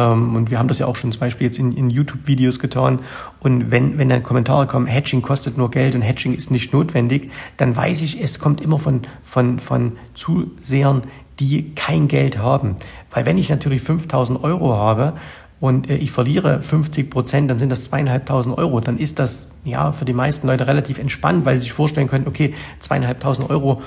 und 0.00 0.50
wir 0.50 0.58
haben 0.58 0.68
das 0.68 0.78
ja 0.78 0.86
auch 0.86 0.96
schon 0.96 1.12
zum 1.12 1.20
Beispiel 1.20 1.46
jetzt 1.46 1.58
in, 1.58 1.72
in 1.72 1.90
YouTube-Videos 1.90 2.58
getan. 2.58 3.00
Und 3.40 3.70
wenn, 3.70 3.98
wenn 3.98 4.08
dann 4.08 4.22
Kommentare 4.22 4.66
kommen, 4.66 4.86
Hedging 4.86 5.22
kostet 5.22 5.56
nur 5.56 5.70
Geld 5.70 5.94
und 5.94 6.02
Hedging 6.02 6.34
ist 6.34 6.50
nicht 6.50 6.72
notwendig, 6.72 7.30
dann 7.56 7.76
weiß 7.76 8.02
ich, 8.02 8.20
es 8.22 8.38
kommt 8.38 8.60
immer 8.60 8.78
von, 8.78 9.02
von, 9.24 9.60
von 9.60 9.92
Zusehern, 10.14 11.02
die 11.40 11.74
kein 11.74 12.08
Geld 12.08 12.38
haben. 12.38 12.76
Weil 13.10 13.26
wenn 13.26 13.38
ich 13.38 13.50
natürlich 13.50 13.82
5000 13.82 14.42
Euro 14.42 14.74
habe 14.74 15.14
und 15.60 15.88
äh, 15.88 15.96
ich 15.96 16.10
verliere 16.10 16.62
50 16.62 17.10
Prozent, 17.10 17.50
dann 17.50 17.58
sind 17.58 17.70
das 17.70 17.84
zweieinhalbtausend 17.84 18.56
Euro. 18.58 18.80
Dann 18.80 18.98
ist 18.98 19.18
das 19.18 19.52
ja 19.64 19.92
für 19.92 20.04
die 20.04 20.12
meisten 20.12 20.46
Leute 20.46 20.66
relativ 20.66 20.98
entspannt, 20.98 21.44
weil 21.44 21.56
sie 21.56 21.62
sich 21.62 21.72
vorstellen 21.72 22.08
können, 22.08 22.26
okay, 22.26 22.54
zweieinhalbtausend 22.80 23.48
Euro, 23.50 23.82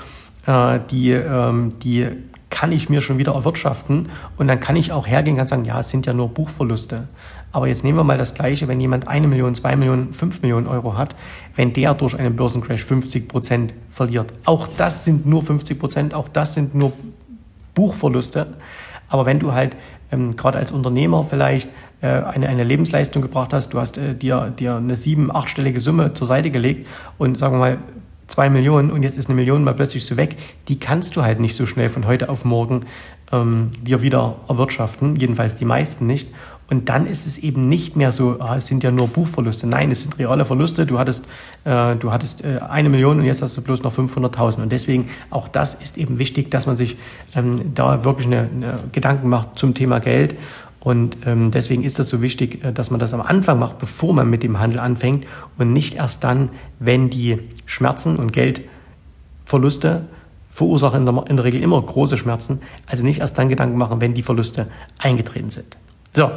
äh, 0.46 0.80
die, 0.90 1.10
ähm, 1.12 1.74
die 1.82 2.08
kann 2.50 2.72
ich 2.72 2.88
mir 2.88 3.00
schon 3.00 3.18
wieder 3.18 3.34
erwirtschaften 3.34 4.08
und 4.36 4.48
dann 4.48 4.60
kann 4.60 4.76
ich 4.76 4.92
auch 4.92 5.06
hergehen 5.06 5.38
und 5.38 5.48
sagen, 5.48 5.64
ja, 5.64 5.80
es 5.80 5.90
sind 5.90 6.06
ja 6.06 6.12
nur 6.12 6.28
Buchverluste. 6.28 7.08
Aber 7.50 7.66
jetzt 7.66 7.82
nehmen 7.82 7.98
wir 7.98 8.04
mal 8.04 8.18
das 8.18 8.34
Gleiche, 8.34 8.68
wenn 8.68 8.78
jemand 8.78 9.08
eine 9.08 9.26
Million, 9.26 9.54
zwei 9.54 9.74
Millionen, 9.74 10.12
fünf 10.12 10.42
Millionen 10.42 10.66
Euro 10.66 10.96
hat, 10.96 11.14
wenn 11.56 11.72
der 11.72 11.94
durch 11.94 12.18
einen 12.18 12.36
Börsencrash 12.36 12.84
50 12.84 13.28
Prozent 13.28 13.74
verliert. 13.90 14.32
Auch 14.44 14.68
das 14.76 15.04
sind 15.04 15.26
nur 15.26 15.42
50 15.42 15.78
Prozent, 15.78 16.14
auch 16.14 16.28
das 16.28 16.54
sind 16.54 16.74
nur 16.74 16.92
Buchverluste. 17.74 18.54
Aber 19.08 19.24
wenn 19.24 19.38
du 19.38 19.52
halt 19.52 19.76
ähm, 20.12 20.36
gerade 20.36 20.58
als 20.58 20.72
Unternehmer 20.72 21.24
vielleicht 21.24 21.68
äh, 22.02 22.08
eine, 22.08 22.48
eine 22.48 22.64
Lebensleistung 22.64 23.22
gebracht 23.22 23.52
hast, 23.52 23.70
du 23.70 23.80
hast 23.80 23.96
äh, 23.96 24.14
dir, 24.14 24.52
dir 24.58 24.76
eine 24.76 24.96
sieben-, 24.96 25.34
achtstellige 25.34 25.80
Summe 25.80 26.12
zur 26.12 26.26
Seite 26.26 26.50
gelegt 26.50 26.86
und 27.16 27.38
sagen 27.38 27.54
wir 27.54 27.58
mal 27.58 27.78
zwei 28.28 28.48
Millionen 28.50 28.90
und 28.90 29.02
jetzt 29.02 29.18
ist 29.18 29.26
eine 29.28 29.34
Million 29.34 29.64
mal 29.64 29.74
plötzlich 29.74 30.06
so 30.06 30.16
weg, 30.16 30.36
die 30.68 30.78
kannst 30.78 31.16
du 31.16 31.22
halt 31.22 31.40
nicht 31.40 31.56
so 31.56 31.66
schnell 31.66 31.88
von 31.88 32.06
heute 32.06 32.28
auf 32.28 32.44
morgen 32.44 32.82
ähm, 33.32 33.70
dir 33.82 34.02
wieder 34.02 34.36
erwirtschaften, 34.48 35.16
jedenfalls 35.16 35.56
die 35.56 35.64
meisten 35.64 36.06
nicht. 36.06 36.28
Und 36.70 36.90
dann 36.90 37.06
ist 37.06 37.26
es 37.26 37.38
eben 37.38 37.66
nicht 37.66 37.96
mehr 37.96 38.12
so, 38.12 38.36
ah, 38.40 38.58
es 38.58 38.66
sind 38.66 38.84
ja 38.84 38.90
nur 38.90 39.08
Buchverluste. 39.08 39.66
Nein, 39.66 39.90
es 39.90 40.02
sind 40.02 40.18
reale 40.18 40.44
Verluste. 40.44 40.84
Du 40.84 40.98
hattest, 40.98 41.24
äh, 41.64 41.96
du 41.96 42.12
hattest 42.12 42.44
äh, 42.44 42.58
eine 42.68 42.90
Million 42.90 43.18
und 43.18 43.24
jetzt 43.24 43.40
hast 43.40 43.56
du 43.56 43.62
bloß 43.62 43.82
noch 43.82 43.96
500.000. 43.96 44.62
Und 44.62 44.70
deswegen, 44.70 45.08
auch 45.30 45.48
das 45.48 45.74
ist 45.74 45.96
eben 45.96 46.18
wichtig, 46.18 46.50
dass 46.50 46.66
man 46.66 46.76
sich 46.76 46.98
ähm, 47.34 47.72
da 47.74 48.04
wirklich 48.04 48.26
eine, 48.26 48.40
eine 48.40 48.78
Gedanken 48.92 49.30
macht 49.30 49.58
zum 49.58 49.72
Thema 49.72 49.98
Geld 49.98 50.36
und 50.88 51.18
ähm, 51.26 51.50
deswegen 51.50 51.84
ist 51.84 51.98
das 51.98 52.08
so 52.08 52.22
wichtig, 52.22 52.64
äh, 52.64 52.72
dass 52.72 52.90
man 52.90 52.98
das 52.98 53.12
am 53.12 53.20
Anfang 53.20 53.58
macht, 53.58 53.76
bevor 53.76 54.14
man 54.14 54.30
mit 54.30 54.42
dem 54.42 54.58
Handel 54.58 54.80
anfängt 54.80 55.26
und 55.58 55.74
nicht 55.74 55.96
erst 55.96 56.24
dann, 56.24 56.48
wenn 56.78 57.10
die 57.10 57.40
Schmerzen 57.66 58.16
und 58.16 58.32
Geldverluste 58.32 60.06
verursachen 60.50 61.06
in 61.06 61.14
der, 61.14 61.26
in 61.28 61.36
der 61.36 61.44
Regel 61.44 61.60
immer 61.60 61.82
große 61.82 62.16
Schmerzen, 62.16 62.62
also 62.86 63.04
nicht 63.04 63.20
erst 63.20 63.36
dann 63.36 63.50
Gedanken 63.50 63.76
machen, 63.76 64.00
wenn 64.00 64.14
die 64.14 64.22
Verluste 64.22 64.70
eingetreten 64.98 65.50
sind. 65.50 65.76
So, 66.16 66.30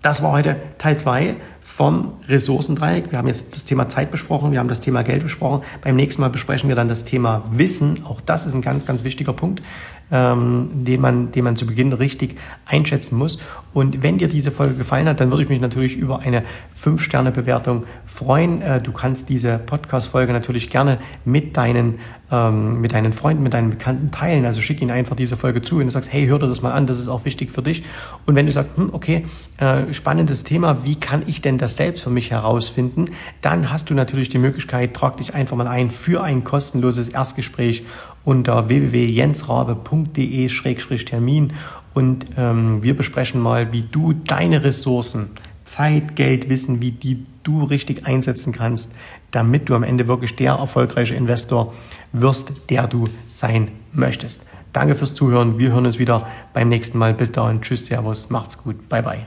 das 0.00 0.22
war 0.22 0.32
heute 0.32 0.56
Teil 0.78 0.98
2 0.98 1.36
vom 1.62 2.12
Ressourcendreieck. 2.28 3.10
Wir 3.10 3.18
haben 3.18 3.28
jetzt 3.28 3.54
das 3.54 3.64
Thema 3.64 3.88
Zeit 3.88 4.10
besprochen, 4.10 4.52
wir 4.52 4.58
haben 4.58 4.68
das 4.68 4.80
Thema 4.80 5.02
Geld 5.02 5.22
besprochen. 5.22 5.62
Beim 5.82 5.96
nächsten 5.96 6.20
Mal 6.20 6.28
besprechen 6.28 6.68
wir 6.68 6.76
dann 6.76 6.88
das 6.88 7.04
Thema 7.04 7.44
Wissen. 7.50 8.04
Auch 8.04 8.20
das 8.20 8.46
ist 8.46 8.54
ein 8.54 8.62
ganz, 8.62 8.84
ganz 8.84 9.04
wichtiger 9.04 9.32
Punkt, 9.32 9.62
ähm, 10.10 10.70
den, 10.72 11.00
man, 11.00 11.32
den 11.32 11.44
man 11.44 11.56
zu 11.56 11.66
Beginn 11.66 11.92
richtig 11.92 12.36
einschätzen 12.66 13.16
muss. 13.16 13.38
Und 13.72 14.02
wenn 14.02 14.18
dir 14.18 14.28
diese 14.28 14.50
Folge 14.50 14.74
gefallen 14.74 15.08
hat, 15.08 15.20
dann 15.20 15.30
würde 15.30 15.44
ich 15.44 15.48
mich 15.48 15.60
natürlich 15.60 15.96
über 15.96 16.20
eine 16.20 16.44
5-Sterne-Bewertung 16.78 17.84
freuen. 18.06 18.60
Äh, 18.60 18.82
du 18.82 18.92
kannst 18.92 19.28
diese 19.28 19.58
Podcast-Folge 19.58 20.32
natürlich 20.32 20.68
gerne 20.68 20.98
mit 21.24 21.56
deinen 21.56 21.98
ähm, 22.32 22.80
mit 22.80 22.94
deinen 22.94 23.12
Freunden, 23.12 23.42
mit 23.42 23.52
deinen 23.52 23.70
Bekannten 23.70 24.10
teilen. 24.10 24.46
Also 24.46 24.62
schick 24.62 24.80
ihnen 24.80 24.90
einfach 24.90 25.14
diese 25.14 25.36
Folge 25.36 25.60
zu, 25.60 25.78
wenn 25.78 25.86
du 25.86 25.92
sagst, 25.92 26.10
hey, 26.12 26.26
hör 26.26 26.38
dir 26.38 26.48
das 26.48 26.62
mal 26.62 26.72
an, 26.72 26.86
das 26.86 26.98
ist 26.98 27.08
auch 27.08 27.26
wichtig 27.26 27.52
für 27.52 27.62
dich. 27.62 27.84
Und 28.24 28.34
wenn 28.34 28.46
du 28.46 28.52
sagst, 28.52 28.76
hm, 28.76 28.88
okay, 28.92 29.26
äh, 29.58 29.92
spannendes 29.92 30.42
Thema, 30.42 30.84
wie 30.84 30.96
kann 30.96 31.22
ich 31.26 31.42
denn 31.52 31.58
das 31.58 31.76
selbst 31.76 32.02
für 32.02 32.10
mich 32.10 32.30
herausfinden? 32.30 33.06
Dann 33.40 33.70
hast 33.70 33.88
du 33.90 33.94
natürlich 33.94 34.28
die 34.28 34.38
Möglichkeit, 34.38 34.94
trag 34.94 35.18
dich 35.18 35.34
einfach 35.34 35.56
mal 35.56 35.68
ein 35.68 35.90
für 35.90 36.22
ein 36.22 36.44
kostenloses 36.44 37.08
Erstgespräch 37.08 37.84
unter 38.24 38.68
www.jensrabe.de-termin 38.68 41.52
und 41.94 42.26
ähm, 42.36 42.82
wir 42.82 42.94
besprechen 42.96 43.40
mal, 43.40 43.72
wie 43.72 43.82
du 43.82 44.12
deine 44.12 44.64
Ressourcen, 44.64 45.30
Zeit, 45.64 46.16
Geld, 46.16 46.48
Wissen, 46.48 46.80
wie 46.80 46.90
die 46.92 47.24
du 47.42 47.64
richtig 47.64 48.06
einsetzen 48.06 48.52
kannst, 48.52 48.94
damit 49.30 49.68
du 49.68 49.74
am 49.74 49.82
Ende 49.82 50.08
wirklich 50.08 50.34
der 50.36 50.54
erfolgreiche 50.54 51.14
Investor 51.14 51.74
wirst, 52.12 52.52
der 52.70 52.86
du 52.86 53.04
sein 53.26 53.70
möchtest. 53.92 54.46
Danke 54.72 54.94
fürs 54.94 55.14
Zuhören. 55.14 55.58
Wir 55.58 55.72
hören 55.72 55.86
uns 55.86 55.98
wieder 55.98 56.26
beim 56.54 56.68
nächsten 56.68 56.98
Mal. 56.98 57.14
Bis 57.14 57.32
dahin. 57.32 57.60
Tschüss, 57.60 57.86
Servus. 57.86 58.30
Macht's 58.30 58.62
gut. 58.62 58.88
Bye, 58.88 59.02
bye. 59.02 59.26